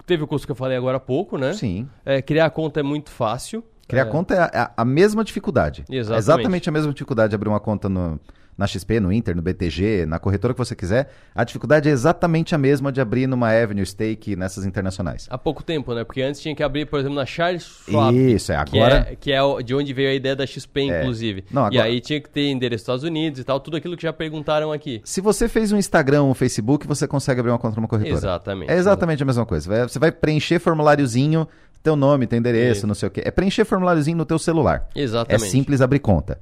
[0.04, 1.52] Teve o custo que eu falei agora há pouco, né?
[1.52, 1.88] Sim.
[2.04, 3.62] É, criar a conta é muito fácil.
[3.88, 5.84] Criar É, conta é a, a mesma dificuldade.
[5.88, 6.14] Exatamente.
[6.14, 8.18] É exatamente a mesma dificuldade de abrir uma conta no,
[8.57, 11.11] na XP, no Inter, no BTG, na corretora que você quiser.
[11.34, 15.26] A dificuldade é exatamente a mesma de abrir numa Avenue Stake nessas internacionais.
[15.30, 16.04] Há pouco tempo, né?
[16.04, 18.16] Porque antes tinha que abrir, por exemplo, na Charles Schwab.
[18.16, 21.00] Isso, é, que agora- é- Que é, de onde veio a ideia da XP, É.
[21.00, 21.44] inclusive.
[21.50, 23.96] Não, E agora- aí tinha que ter endereço dos Estados Unidos e tal, tudo aquilo
[23.96, 25.02] que já perguntaram aqui.
[25.04, 28.16] Se você fez um Instagram, um Facebook, você consegue abrir uma conta numa corretora.
[28.16, 28.70] Exatamente.
[28.72, 29.68] É exatamente a mesma coisa.
[29.68, 31.46] Vai- Você vai preencher formuláriozinho,
[31.82, 32.86] teu nome, teu endereço, Isso.
[32.86, 33.22] não sei o quê.
[33.24, 34.88] É preencher formuláriozinho no teu celular.
[34.94, 35.44] Exatamente.
[35.44, 36.38] É simples abrir conta.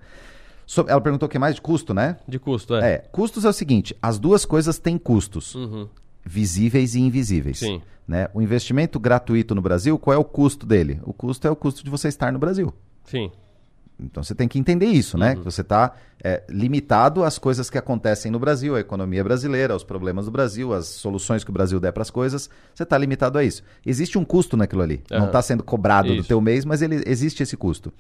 [0.67, 2.17] So- ela perguntou o que mais de custo, né?
[2.27, 2.93] De custo, é.
[2.95, 5.89] É, custos é o seguinte, as duas coisas têm custos, Uhum.
[6.25, 7.59] visíveis e invisíveis.
[7.59, 7.83] Sim.
[8.07, 8.29] Né?
[8.35, 11.01] O investimento gratuito no Brasil, qual é o custo dele?
[11.05, 12.73] O custo é o custo de você estar no Brasil.
[13.05, 13.31] Sim.
[13.99, 15.37] Então você tem que entender isso, né?
[15.37, 15.93] Que você está
[16.49, 20.87] limitado às coisas que acontecem no Brasil, à economia brasileira, aos problemas do Brasil, às
[20.87, 22.51] soluções que o Brasil der para as coisas.
[22.75, 23.63] Você está limitado a isso.
[23.87, 25.03] Existe um custo naquilo ali.
[25.11, 25.27] Não Aham.
[25.27, 26.29] está sendo cobrado do Isso.
[26.29, 27.93] teu mês, mas ele, existe esse custo.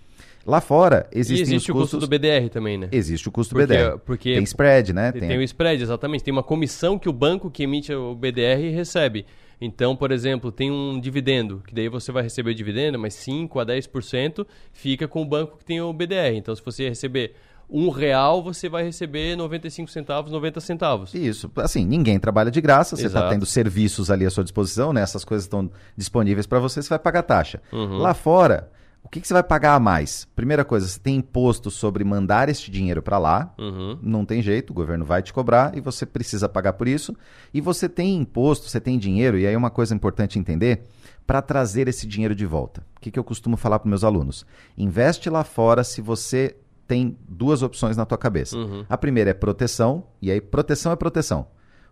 [0.46, 1.90] Lá fora, E existem existe os o custos...
[2.00, 2.88] custo do BDR também, né?
[2.92, 3.98] Existe o custo Porque- do BDR.
[4.04, 5.10] porque- Tem spread, né?
[5.12, 6.22] Tem, tem o spread, exatamente.
[6.24, 9.24] Tem uma comissão que o banco que emite o BDR recebe.
[9.60, 13.58] Então, por exemplo, tem um dividendo, que daí você vai receber o dividendo, mas 5
[13.60, 16.34] a 10% fica com o banco que tem o BDR.
[16.36, 17.34] Então, se você receber
[17.70, 21.14] um real, você vai receber 95 centavos, 90 centavos.
[21.14, 25.00] Isso, assim, ninguém trabalha de graça, você está tendo serviços ali à sua disposição, né?
[25.00, 27.62] Essas coisas estão disponíveis para você, você vai pagar taxa.
[27.72, 27.96] Uhum.
[27.98, 28.68] Lá fora,
[29.04, 30.26] o que, que você vai pagar a mais?
[30.34, 33.98] Primeira coisa, você tem imposto sobre mandar este dinheiro para lá, Uhum.
[34.02, 37.14] não tem jeito, o governo vai te cobrar e você precisa pagar por isso.
[37.52, 40.82] E você tem imposto, você tem dinheiro, e aí uma coisa importante entender,
[41.26, 42.84] para trazer esse dinheiro de volta.
[42.96, 44.44] O que, que eu costumo falar para meus alunos?
[44.76, 48.56] Investe lá fora se você tem duas opções na tua cabeça.
[48.56, 48.84] Uhum.
[48.88, 51.46] A primeira é proteção, e aí proteção é proteção.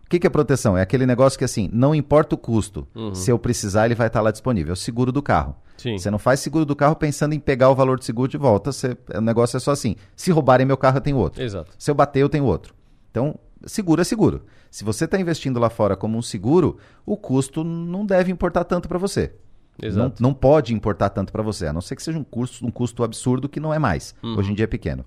[0.05, 0.77] O que, que é proteção?
[0.77, 3.15] É aquele negócio que assim, não importa o custo, Uhum.
[3.15, 4.71] se eu precisar ele vai estar lá disponível.
[4.71, 5.55] É o seguro do carro.
[5.77, 5.97] Sim.
[5.97, 8.71] Você não faz seguro do carro pensando em pegar o valor do seguro de volta.
[8.71, 11.41] Você, o negócio é só assim, se roubarem meu carro eu tenho outro.
[11.41, 11.71] Exato.
[11.77, 12.73] Se eu bater eu tenho outro.
[13.09, 13.35] Então,
[13.65, 14.43] seguro é seguro.
[14.69, 18.87] Se você está investindo lá fora como um seguro, o custo não deve importar tanto
[18.87, 19.33] para você.
[19.81, 20.21] Exato.
[20.21, 22.69] Não, não pode importar tanto para você, a não ser que seja um custo, um
[22.71, 24.13] custo absurdo que não é mais.
[24.21, 24.37] Uhum.
[24.37, 25.03] Hoje em dia é pequeno.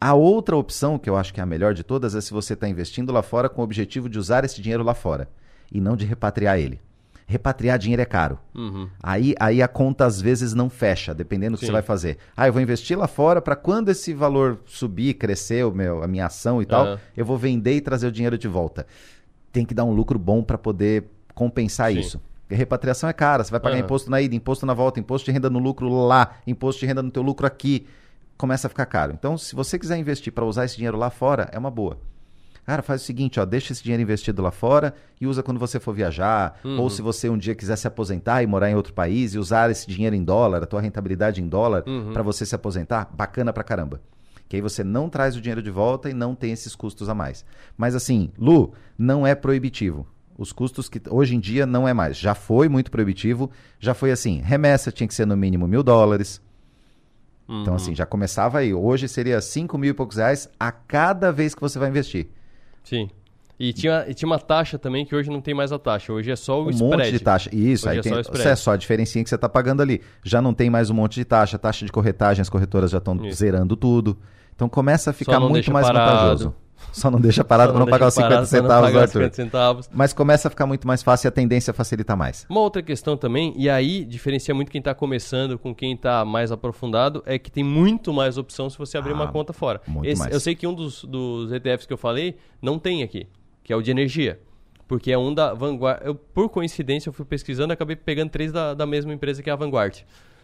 [0.00, 2.52] A outra opção, que eu acho que é a melhor de todas, é se você
[2.54, 5.28] está investindo lá fora com o objetivo de usar esse dinheiro lá fora
[5.72, 6.80] e não de repatriar ele.
[7.26, 8.38] Repatriar dinheiro é caro.
[8.54, 8.86] Uhum.
[9.02, 11.68] Aí, aí a conta às vezes não fecha, dependendo do que Sim.
[11.68, 12.18] você vai fazer.
[12.36, 16.06] Ah, eu vou investir lá fora para quando esse valor subir, crescer o meu, a
[16.06, 16.98] minha ação e tal, Aham.
[17.16, 18.86] eu vou vender e trazer o dinheiro de volta.
[19.50, 22.00] Tem que dar um lucro bom para poder compensar Sim.
[22.00, 22.20] isso.
[22.42, 23.84] Porque repatriação é cara, você vai pagar Aham.
[23.84, 27.02] imposto na ida, imposto na volta, imposto de renda no lucro lá, imposto de renda
[27.02, 27.86] no teu lucro aqui.
[28.36, 29.12] Começa a ficar caro.
[29.12, 31.98] Então, se você quiser investir para usar esse dinheiro lá fora, é uma boa.
[32.66, 35.78] Cara, faz o seguinte, ó, deixa esse dinheiro investido lá fora e usa quando você
[35.78, 36.80] for viajar, Uhum.
[36.80, 39.70] ou se você um dia quiser se aposentar e morar em outro país e usar
[39.70, 42.12] esse dinheiro em dólar, a tua rentabilidade em dólar, Uhum.
[42.14, 44.00] para você se aposentar, bacana pra caramba.
[44.48, 47.14] Que aí você não traz o dinheiro de volta e não tem esses custos a
[47.14, 47.44] mais.
[47.76, 50.06] Mas assim, Lu, não é proibitivo.
[50.36, 52.16] Os custos que hoje em dia não é mais.
[52.16, 56.40] Já foi muito proibitivo, já foi assim, remessa tinha que ser no mínimo mil dólares.
[57.48, 57.74] Então Uhum.
[57.74, 58.72] assim, já começava aí.
[58.72, 62.28] Hoje seria cinco mil e poucos reais a cada vez que você vai investir.
[62.82, 63.10] Sim.
[63.60, 66.12] E tinha, e tinha uma taxa também que hoje não tem mais a taxa.
[66.12, 66.96] Hoje é só o um spread.
[66.96, 67.50] monte de taxa.
[67.54, 69.80] Isso, Hoje aí é tem, só o é só a diferencinha que você está pagando
[69.80, 70.00] ali.
[70.24, 73.16] Já não tem mais um monte de taxa, taxa de corretagem, as corretoras já estão
[73.30, 74.18] zerando tudo.
[74.56, 76.10] Então começa a ficar muito mais parado.
[76.10, 76.54] vantajoso.
[76.92, 79.20] Só não deixa parado para não pagar os deixa 50 parado pra não centavos, Arthur.
[79.20, 79.90] 50 centavos.
[79.92, 82.46] Mas começa a ficar muito mais fácil e a tendência facilita mais.
[82.48, 86.52] Uma outra questão também, e aí diferencia muito quem está começando com quem está mais
[86.52, 89.80] aprofundado, é que tem muito mais opção se você abrir Ah, uma conta fora.
[89.86, 90.32] muito Esse-.
[90.32, 93.26] Eu sei que um dos, dos ETFs que eu falei não tem aqui,
[93.62, 94.38] que é o de energia.
[94.86, 96.00] Porque é um da Vanguard.
[96.04, 99.48] Eu, por coincidência, eu fui pesquisando e acabei pegando três da, da mesma empresa que
[99.48, 100.00] é a Vanguard.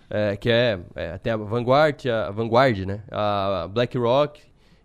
[0.08, 3.00] É, que é, é, Tem a Vanguard, a Vanguard, né?
[3.12, 4.40] A BlackRock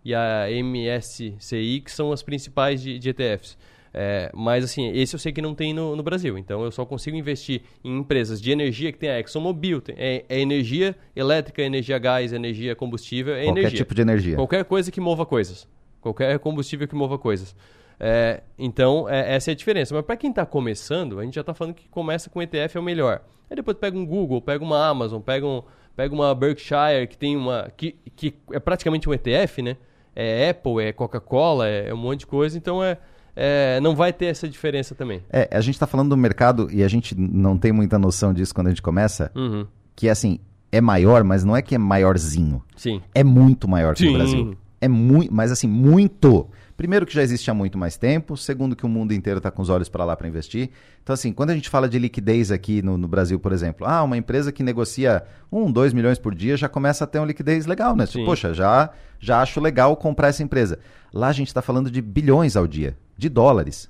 [0.06, 3.58] e a MSCI, que são as principais de, de ETFs.
[3.92, 6.38] É, mas assim, esse eu sei que não tem no, no, Brasil.
[6.38, 10.24] Então eu só consigo investir em empresas de energia que tem a ExxonMobil, tem, é,
[10.28, 13.78] é, energia elétrica, energia gás, energia combustível, é Qualquer energia.
[13.78, 14.36] tipo de energia.
[14.36, 15.66] Qualquer coisa que mova coisas.
[16.00, 17.56] Qualquer combustível que mova coisas.
[17.98, 19.92] É, então, é, essa é a diferença.
[19.92, 22.80] Mas para quem está começando, a gente já está falando que começa com ETF é
[22.80, 23.22] o melhor.
[23.50, 25.62] Aí depois pega um Google, pega uma Amazon, pega, um,
[25.96, 27.72] pega uma Berkshire, que tem uma.
[27.76, 29.76] Que, que é praticamente um ETF, né?
[30.16, 32.56] É Apple, é Coca-Cola, é, é um monte de coisa.
[32.56, 32.98] Então é
[33.36, 35.22] é, não vai ter essa diferença também.
[35.30, 38.54] É, a gente está falando do mercado e a gente não tem muita noção disso
[38.54, 39.66] quando a gente começa, uhum.
[39.94, 40.40] que é assim,
[40.72, 42.62] é maior, mas não é que é maiorzinho.
[42.74, 43.02] Sim.
[43.14, 44.08] É muito maior que Sim.
[44.08, 44.56] o Brasil.
[44.80, 46.48] É muito, mas assim, muito.
[46.76, 49.62] Primeiro que já existe há muito mais tempo, segundo que o mundo inteiro está com
[49.62, 50.70] os olhos para lá para investir.
[51.02, 54.02] Então assim, quando a gente fala de liquidez aqui no, no, Brasil, por exemplo, ah,
[54.02, 57.64] uma empresa que negocia um, dois milhões por dia já começa a ter uma liquidez
[57.64, 58.06] legal, né?
[58.06, 60.78] Tipo, Poxa, já, já acho legal comprar essa empresa.
[61.12, 63.88] Lá a gente está falando de bilhões ao dia, de dólares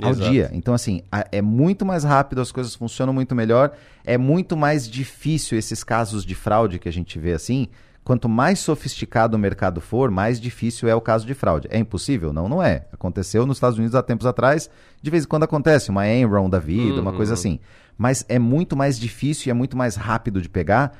[0.00, 0.30] ao Exato.
[0.30, 0.50] dia.
[0.52, 3.72] Então, assim, a- é muito mais rápido, as coisas funcionam muito melhor,
[4.04, 7.68] é muito mais difícil esses casos de fraude que a gente vê assim.
[8.08, 11.68] Quanto mais sofisticado o mercado for, mais difícil é o caso de fraude.
[11.70, 12.32] É impossível?
[12.32, 12.86] Não, não é.
[12.90, 14.70] Aconteceu nos Estados Unidos há tempos atrás,
[15.02, 17.60] de vez em quando acontece, uma Enron da vida, uma coisa assim.
[17.98, 20.96] Mas é muito mais difícil e é muito mais rápido de pegar.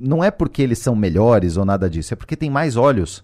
[0.00, 3.22] Não é porque eles são melhores ou nada disso, é porque tem mais olhos.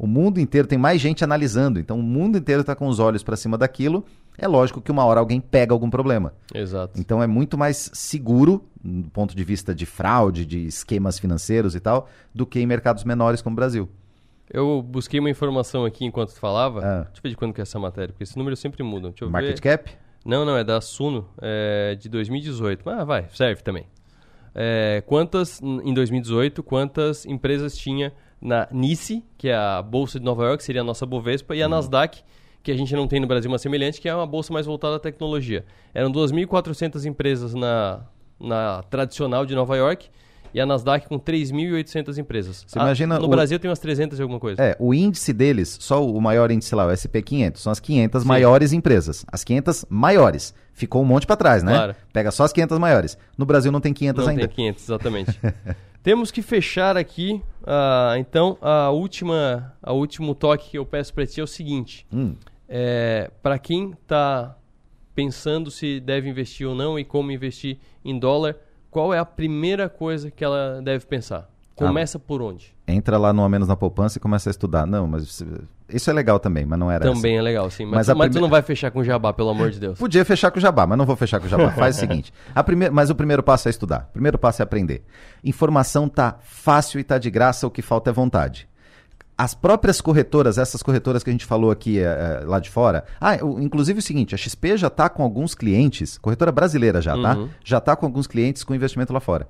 [0.00, 3.22] O mundo inteiro tem mais gente analisando, então o mundo inteiro está com os olhos
[3.22, 4.02] para cima daquilo.
[4.38, 6.32] É lógico que uma hora alguém pega algum problema.
[6.54, 6.98] Exato.
[6.98, 11.80] Então é muito mais seguro, do ponto de vista de fraude, de esquemas financeiros e
[11.80, 13.90] tal, do que em mercados menores como o Brasil.
[14.50, 16.80] Eu busquei uma informação aqui enquanto tu falava.
[16.80, 17.02] Ah.
[17.02, 19.10] Deixa eu ver de quando que é essa matéria, porque esses números sempre mudam.
[19.10, 19.76] Deixa eu Market ver.
[19.76, 19.90] cap?
[20.24, 22.88] Não, não, é da Suno, é de 2018.
[22.88, 23.84] Ah, vai, serve também.
[24.54, 30.44] É, quantas, em 2018, quantas empresas tinha na NICE, que é a Bolsa de Nova
[30.44, 32.22] York, seria a nossa Bovespa, e a Nasdaq,
[32.62, 34.96] que a gente não tem no Brasil uma semelhante, que é uma bolsa mais voltada
[34.96, 35.64] à tecnologia.
[35.94, 38.00] Eram 2.400 empresas na,
[38.38, 40.08] na tradicional de Nova York
[40.52, 42.64] e a Nasdaq com 3.800 empresas.
[42.66, 44.60] Você imagina no o- Brasil tem umas 300 e alguma coisa.
[44.62, 48.72] É, o índice deles, só o maior índice lá, o SP500, são as 500 maiores
[48.72, 49.24] empresas.
[49.30, 50.52] As 500 maiores.
[50.72, 51.72] Ficou um monte para trás, né?
[51.72, 51.96] Claro.
[52.12, 53.16] Pega só as 500 maiores.
[53.38, 54.48] No Brasil não tem 500 Não ainda.
[54.48, 55.40] tem 500, exatamente.
[56.02, 61.26] Temos que fechar aqui, ah, então, a última, a último toque que eu peço para
[61.26, 62.06] ti é o seguinte.
[62.12, 62.34] Hum.
[62.68, 64.56] É, para quem está
[65.14, 68.56] pensando se deve investir ou não e como investir em dólar,
[68.90, 71.48] qual é a primeira coisa que ela deve pensar?
[71.74, 72.74] Começa por onde?
[72.86, 74.86] Entra lá no A Menos na Poupança e começa a estudar.
[74.86, 75.42] Não, mas
[75.92, 77.40] isso é legal também, mas não era Também essa.
[77.40, 77.84] é legal, sim.
[77.84, 79.98] Mas, Mas tu, mas tu não vai fechar com jabá, pelo amor de Deus.
[79.98, 81.70] Podia fechar com o jabá, mas não vou fechar com o jabá.
[81.76, 82.32] Faz o seguinte.
[82.54, 82.90] A prime...
[82.90, 84.06] Mas o primeiro passo é estudar.
[84.10, 85.04] O primeiro passo é aprender.
[85.44, 88.68] Informação tá fácil e tá de graça, o que falta é vontade.
[89.36, 93.04] As próprias corretoras, essas corretoras que a gente falou aqui eh, lá de fora.
[93.18, 97.36] Ah, inclusive o seguinte, a XP já tá com alguns clientes, corretora brasileira já, tá?
[97.36, 97.48] Uhum.
[97.64, 99.48] Já tá com alguns clientes com investimento lá fora.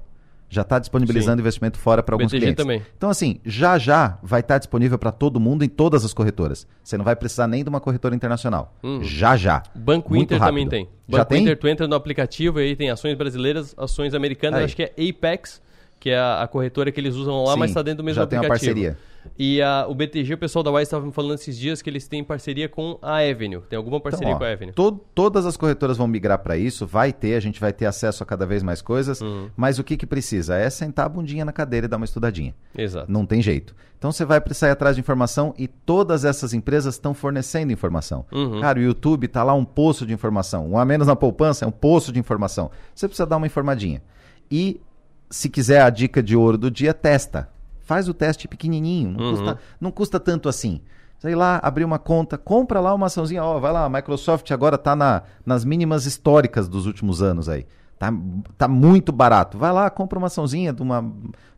[0.53, 1.43] Já está disponibilizando Sim.
[1.43, 2.65] investimento fora para alguns BTG clientes.
[2.65, 2.83] também.
[2.97, 6.67] Então, assim, já já vai estar disponível para todo mundo em todas as corretoras.
[6.83, 8.75] Você não vai precisar nem de uma corretora internacional.
[8.83, 9.01] Uhum.
[9.05, 9.63] Já já.
[9.77, 10.71] Banco Muito Inter também rápido.
[10.71, 10.89] tem.
[11.09, 11.43] Já Banco tem?
[11.45, 14.65] Inter, tu entra no aplicativo e aí tem ações brasileiras, ações americanas, Aí.
[14.65, 15.63] acho que é Apex,
[16.01, 18.27] que é a, corretora que eles usam lá, Sim, mas está dentro do mesmo já
[18.27, 18.75] tem uma aplicativo.
[18.75, 18.99] parceria.
[19.39, 22.07] E a- o BTG, o pessoal da Wise estava me falando esses dias que eles
[22.09, 23.61] têm parceria com a Avenue.
[23.68, 24.73] Tem alguma parceria Então, ó, com a Avenue?
[24.73, 28.23] to- todas as corretoras vão migrar para isso, vai ter, a gente vai ter acesso
[28.23, 29.49] a cada vez mais coisas, Uhum.
[29.57, 30.57] mas o que, que precisa?
[30.57, 32.55] É sentar a bundinha na cadeira e dar uma estudadinha.
[32.77, 33.11] Exato.
[33.11, 33.75] Não tem jeito.
[33.99, 38.25] Então você vai precisar ir atrás de informação e todas essas empresas estão fornecendo informação.
[38.33, 38.61] Uhum.
[38.61, 40.66] Cara, o YouTube tá lá um poço de informação.
[40.71, 42.71] Um a menos na poupança é um poço de informação.
[42.95, 44.03] Você precisa dar uma informadinha.
[44.51, 44.81] E
[45.29, 47.49] se quiser a dica de ouro do dia, testa.
[47.91, 49.30] Faz o teste pequenininho, não, Uhum.
[49.32, 50.80] custa, não custa tanto assim.
[51.18, 54.78] Sei lá, abrir uma conta, compra lá uma açãozinha, ó, vai lá, a Microsoft agora
[54.78, 57.66] tá na, nas mínimas históricas dos últimos anos aí.
[57.99, 58.12] Tá,
[58.57, 59.59] tá muito barato.
[59.59, 61.05] Vai lá, compra uma açãozinha de uma,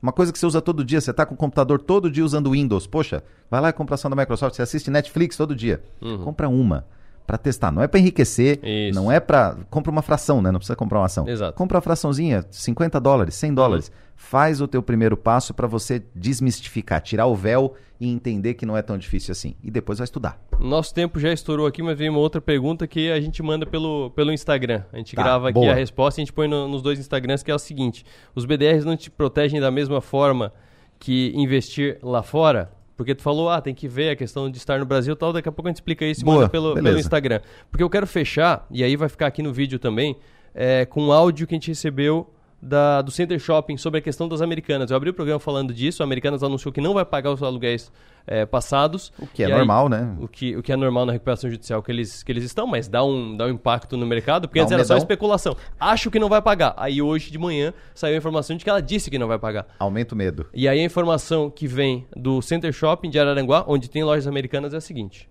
[0.03, 1.01] uma coisa que você usa todo dia.
[1.03, 2.87] Você tá com o computador todo dia usando Windows.
[2.87, 4.57] Poxa, vai lá e compra ação da Microsoft.
[4.57, 5.81] Você assiste Netflix todo dia.
[6.01, 6.25] Uhum.
[6.25, 6.85] Compra uma
[7.27, 7.71] para testar.
[7.73, 8.95] Não é para enriquecer, Isso.
[8.99, 10.51] não é para compra uma fração, né?
[10.51, 11.29] Não precisa comprar uma ação.
[11.29, 11.57] Exato.
[11.57, 13.93] Compra uma fraçãozinha, 50 dólares, 100 dólares.
[14.15, 18.77] Faz o teu primeiro passo para você desmistificar, tirar o véu e entender que não
[18.77, 19.55] é tão difícil assim.
[19.63, 20.41] E depois vai estudar.
[20.61, 24.11] Nosso tempo já estourou aqui, mas veio uma outra pergunta que a gente manda pelo,
[24.11, 24.83] pelo Instagram.
[24.93, 25.73] A gente Tá, grava aqui boa.
[25.73, 28.05] a resposta e a gente põe no- nos dois Instagrams, que é o seguinte:
[28.35, 30.53] os BDRs não te protegem da mesma forma
[30.99, 32.71] que investir lá fora?
[32.97, 35.33] Porque tu falou, ah, tem que ver a questão de estar no Brasil e tal,
[35.33, 36.99] daqui a pouco a gente explica isso Boa, manda pelo, pelo.
[36.99, 37.41] Instagram.
[37.71, 40.17] Porque eu quero fechar, e aí vai ficar aqui no vídeo também,
[40.55, 42.31] é, com um áudio que a gente recebeu
[42.61, 44.91] da, do Center Shopping sobre a questão das americanas.
[44.91, 47.91] Eu abri o programa falando disso, a Americanas anunciou que não vai pagar os aluguéis
[48.27, 49.13] é, passados.
[49.19, 50.17] O que é normal, né?
[50.21, 52.89] O que, o que é normal na recuperação judicial que eles, que eles estão, mas
[52.89, 55.05] dá um, dá um impacto no mercado, porque Dá antes um era só medão.
[55.05, 55.57] especulação.
[55.79, 56.75] Acho que não vai pagar.
[56.77, 59.67] Aí hoje de manhã saiu a informação de que ela disse que não vai pagar.
[59.79, 60.47] Aumenta o medo.
[60.55, 64.75] E aí a informação que vem do Center Shopping de Araranguá, onde tem lojas americanas,
[64.75, 65.29] é a seguinte.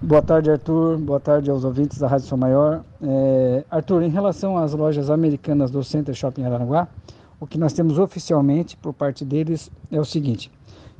[0.00, 0.98] Boa tarde, Arthur.
[0.98, 2.84] Boa tarde aos ouvintes da Rádio São Maior.
[3.02, 6.88] É, Arthur, em relação às lojas americanas do Center Shopping Araranguá,
[7.40, 10.50] o que nós temos oficialmente por parte deles é o seguinte: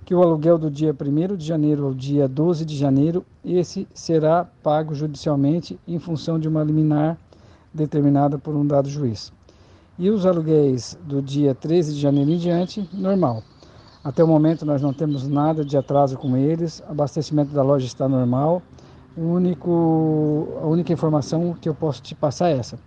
[0.06, 4.44] que o aluguel do dia 1 de janeiro ao dia 12 de janeiro, esse será
[4.62, 7.18] pago judicialmente em função de uma liminar
[7.74, 9.32] determinada por um dado juiz.
[9.98, 13.42] E os aluguéis do dia 13 de janeiro em diante, normal.
[14.04, 18.08] Até o momento nós não temos nada de atraso com eles, abastecimento da loja está
[18.08, 18.62] normal.
[19.16, 22.78] O único, a única informação que eu posso te passar é essa,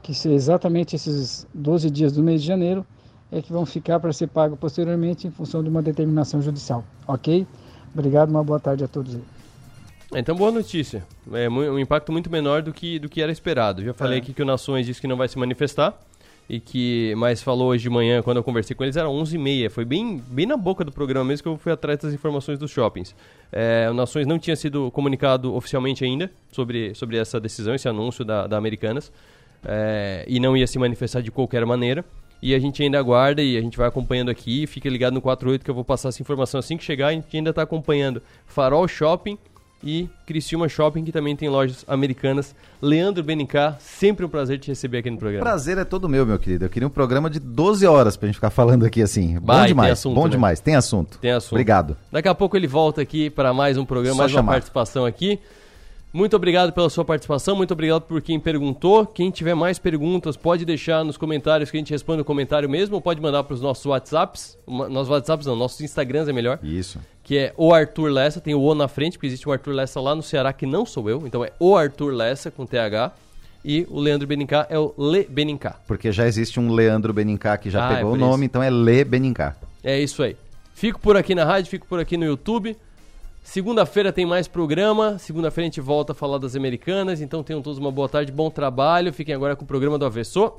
[0.00, 2.86] que se exatamente esses 12 dias do mês de janeiro
[3.32, 7.46] é que vão ficar para ser pago posteriormente em função de uma determinação judicial, ok?
[7.94, 9.22] Obrigado, uma boa tarde a todos aí.
[10.12, 11.04] Então, boa notícia.
[11.32, 13.84] É um impacto muito menor do que, do que era esperado.
[13.84, 14.20] Já falei É.
[14.20, 15.96] aqui que o Nações disse que não vai se manifestar.
[16.48, 19.70] E que, mas falou hoje de manhã, quando eu conversei com eles, era 11h30.
[19.70, 22.72] Foi bem, bem na boca do programa mesmo que eu fui atrás das informações dos
[22.72, 23.14] shoppings.
[23.52, 28.24] É, o Nações não tinha sido comunicado oficialmente ainda sobre, sobre essa decisão, esse anúncio
[28.24, 29.12] da, da Americanas.
[29.64, 32.04] É, e não ia se manifestar de qualquer maneira.
[32.42, 34.66] E a gente ainda aguarda e a gente vai acompanhando aqui.
[34.66, 37.08] Fica ligado no 48 que eu vou passar essa informação assim que chegar.
[37.08, 39.36] A gente ainda está acompanhando Farol Shopping
[39.82, 42.54] e Criciúma Shopping, que também tem lojas americanas.
[42.82, 45.42] Leandro Benicá, sempre um prazer te receber aqui no programa.
[45.44, 46.66] Prazer é todo meu, meu querido.
[46.66, 49.38] Eu queria um programa de 12 horas pra gente ficar falando aqui assim.
[49.38, 50.30] Bom Vai, tem demais, assunto, bom né?
[50.30, 50.60] demais.
[50.60, 51.18] Tem assunto.
[51.18, 51.52] Tem assunto.
[51.52, 51.96] Obrigado.
[52.12, 54.52] Daqui a pouco ele volta aqui para mais um programa, Só mais uma chamar.
[54.52, 55.38] participação aqui.
[56.12, 59.06] Muito obrigado pela sua participação, muito obrigado por quem perguntou.
[59.06, 62.96] Quem tiver mais perguntas, pode deixar nos comentários que a gente responde no comentário mesmo,
[62.96, 64.58] ou pode mandar para os nossos WhatsApps.
[64.66, 66.58] Uma- Nossos WhatsApps não, nossos Instagrams é melhor.
[66.64, 66.98] Isso.
[67.22, 70.00] Que é o Arthur Lessa, tem o O na frente, porque existe um Arthur Lessa
[70.00, 71.24] lá no Ceará que não sou eu.
[71.26, 73.12] Então é o Arthur Lessa com TH.
[73.64, 75.76] E o Leandro Benincá é o Le Benincá.
[75.86, 78.44] Porque já existe um Leandro Benincá que já Ah, é pegou o por nome, isso.
[78.46, 79.54] então é Le Benincá.
[79.84, 80.34] É isso aí.
[80.74, 82.74] Fico por aqui na rádio, fico por aqui no YouTube.
[83.42, 85.18] Segunda-feira tem mais programa.
[85.18, 87.20] Segunda-feira a gente volta a falar das americanas.
[87.20, 89.12] Então tenham todos uma boa tarde, bom trabalho.
[89.12, 90.52] Fiquem agora com o programa do Avesso.